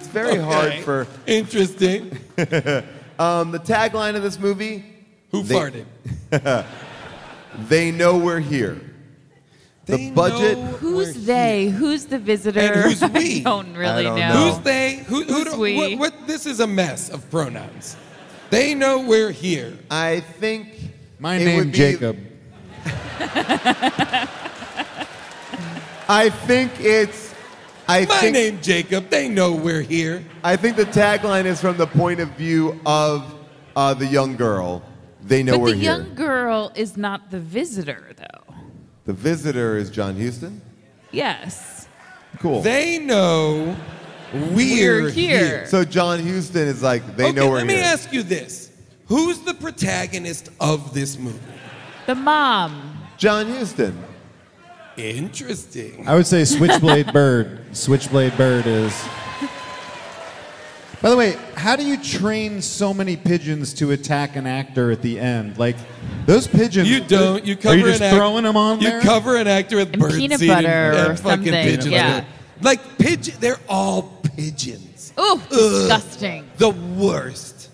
[0.02, 0.82] It's very hard Okay.
[0.82, 2.10] for Interesting.
[3.18, 4.84] um, the tagline of this movie?
[5.30, 5.86] Who They- farted?
[7.68, 8.80] They know we're here.
[9.84, 10.56] The They budget.
[10.56, 11.66] know Who's we're they?
[11.68, 12.60] Who's the visitor?
[12.60, 13.40] And who's we?
[13.40, 14.28] I don't really I don't know.
[14.32, 14.50] know.
[14.54, 14.94] Who's they?
[15.06, 15.76] Who, who Who's do, we?
[15.96, 17.96] What, what, this is a mess of pronouns.
[18.48, 19.76] They know we're here.
[19.90, 20.68] I think
[21.18, 22.16] My it name would be- Jacob.
[26.08, 27.31] I think it's.
[27.92, 29.10] I My think, name Jacob.
[29.10, 30.24] They know we're here.
[30.42, 33.34] I think the tagline is from the point of view of
[33.76, 34.82] uh, the young girl.
[35.22, 35.98] They know but we're the here.
[35.98, 38.54] The young girl is not the visitor, though.
[39.04, 40.62] The visitor is John Huston.
[41.10, 41.86] Yes.
[42.38, 42.62] Cool.
[42.62, 43.76] They know
[44.32, 45.66] we're, We're here.
[45.66, 47.66] so John Huston is like they okay, know we're here.
[47.66, 48.70] let me ask you this:
[49.06, 51.38] Who's the protagonist of this movie?
[52.06, 52.96] The mom.
[53.18, 54.02] John Huston.
[54.96, 56.06] Interesting.
[56.08, 57.60] I would say Switchblade Bird.
[57.76, 58.92] Switchblade Bird is.
[61.00, 65.02] By the way, how do you train so many pigeons to attack an actor at
[65.02, 65.58] the end?
[65.58, 65.76] Like
[66.26, 66.88] those pigeons.
[66.88, 67.44] You don't.
[67.44, 69.00] You cover Are you just an act- throwing them on You there?
[69.00, 71.86] cover an actor with And bird peanut seed butter and, or and fucking something, pigeons.
[71.88, 72.24] yeah.
[72.60, 73.34] Like pigeon.
[73.40, 74.02] They're all
[74.36, 75.12] pigeons.
[75.18, 76.48] Oh, disgusting.
[76.58, 77.70] The worst.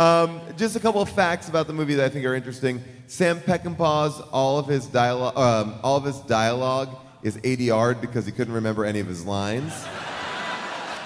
[0.00, 2.82] Um, just a couple of facts about the movie that I think are interesting.
[3.08, 6.90] Sam Peckinpah's all of his dialogue, um, all of his dialogue
[7.22, 9.72] is ADR'd because he couldn't remember any of his lines.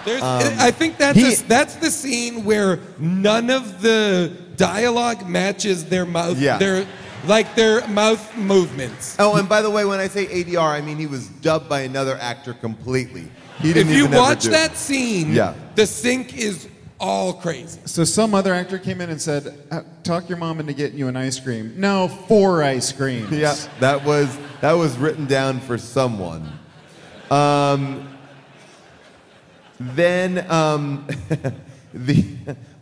[0.05, 5.29] There's, Um, I think that's he- a- that's the scene where none of the dialogue
[5.29, 6.39] matches their mouth.
[6.39, 6.59] Yeah.
[6.59, 6.87] Their
[7.24, 9.15] like their mouth movements.
[9.20, 11.83] Oh, and by the way, when I say ADR, I mean he was dubbed by
[11.83, 13.31] another actor completely.
[13.61, 14.51] He If didn't you even ever watch it.
[14.51, 15.53] that scene, Yeah.
[15.77, 16.66] the sync is
[17.03, 17.81] all crazy.
[17.85, 21.09] So some other actor came in and said, "Uh, "Talk your mom into getting you
[21.09, 23.31] an ice cream." No, four ice creams.
[23.33, 26.49] Yeah, that was that was written down for someone.
[27.31, 28.09] Um,
[29.81, 31.09] then um,
[31.93, 32.24] the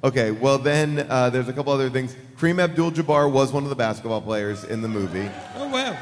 [0.05, 2.15] okay, well then uh, there's a couple other things.
[2.37, 5.31] Kareem Abdul-Jabbar was one of the basketball players in the movie.
[5.57, 5.97] Oh wow.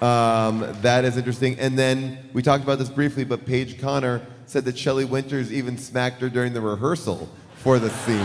[0.00, 1.58] Um, that is interesting.
[1.58, 5.78] And then we talked about this briefly, but Paige Conner said that Shelley Winters even
[5.78, 8.18] smacked her during the rehearsal for the scene.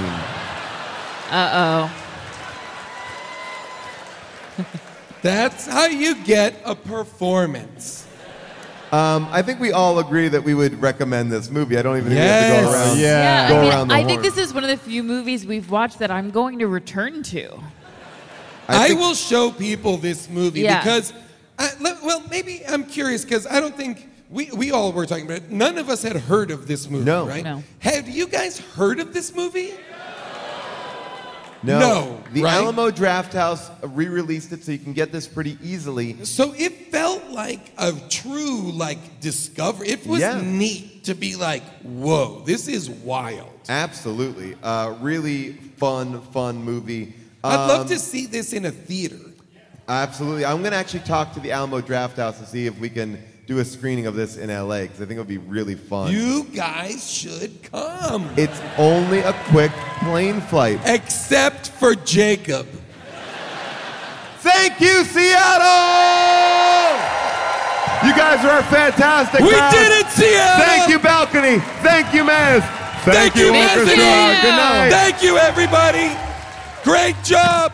[1.31, 1.89] Uh
[4.59, 4.65] oh.
[5.21, 8.07] That's how you get a performance.
[8.91, 11.77] Um, I think we all agree that we would recommend this movie.
[11.77, 12.87] I don't even think we have to go Yes.
[12.87, 12.99] around.
[12.99, 15.45] Yeah, go I, mean, around the I think this is one of the few movies
[15.45, 17.59] we've watched that I'm going to return to.
[18.67, 20.79] I I, will show people this movie Yeah.
[20.79, 21.13] because,
[21.59, 25.25] I, le- well, maybe I'm curious because I don't think we, we all were talking
[25.25, 25.51] about it.
[25.51, 27.27] None of us had heard of this movie, No.
[27.27, 27.43] right?
[27.43, 27.63] No.
[27.79, 29.73] Have you guys heard of this movie?
[31.61, 32.53] No, No, the right?
[32.53, 36.23] Alamo Drafthouse re-released it, so you can get this pretty easily.
[36.23, 39.89] So it felt like a true like discovery.
[39.89, 40.39] It was Yeah.
[40.41, 43.49] neat to be like, whoa, this is wild.
[43.67, 47.13] Absolutely, uh, really fun, fun movie.
[47.43, 49.19] I'd love Um, to see this in a theater.
[49.89, 53.21] Absolutely, I'm going to actually talk to the Alamo Drafthouse and see if we can
[53.49, 56.11] do a screening of this in LA because I think it would be really fun.
[56.11, 58.29] You guys should come.
[58.37, 59.71] It's only a quick
[60.01, 60.79] plane flight.
[60.85, 62.67] Except for Jacob.
[64.41, 65.65] Thank you, Seattle!
[68.07, 69.41] You guys are fantastic.
[69.41, 69.71] We crowd.
[69.71, 70.65] did it, Seattle!
[70.65, 71.57] Thank you, Balcony.
[71.81, 72.61] Thank you, Maz.
[73.03, 73.81] Thank, you, Anthony.
[73.81, 74.41] Orchestra.
[74.43, 74.89] Good night.
[74.91, 76.15] Thank you, everybody.
[76.83, 77.73] Great job.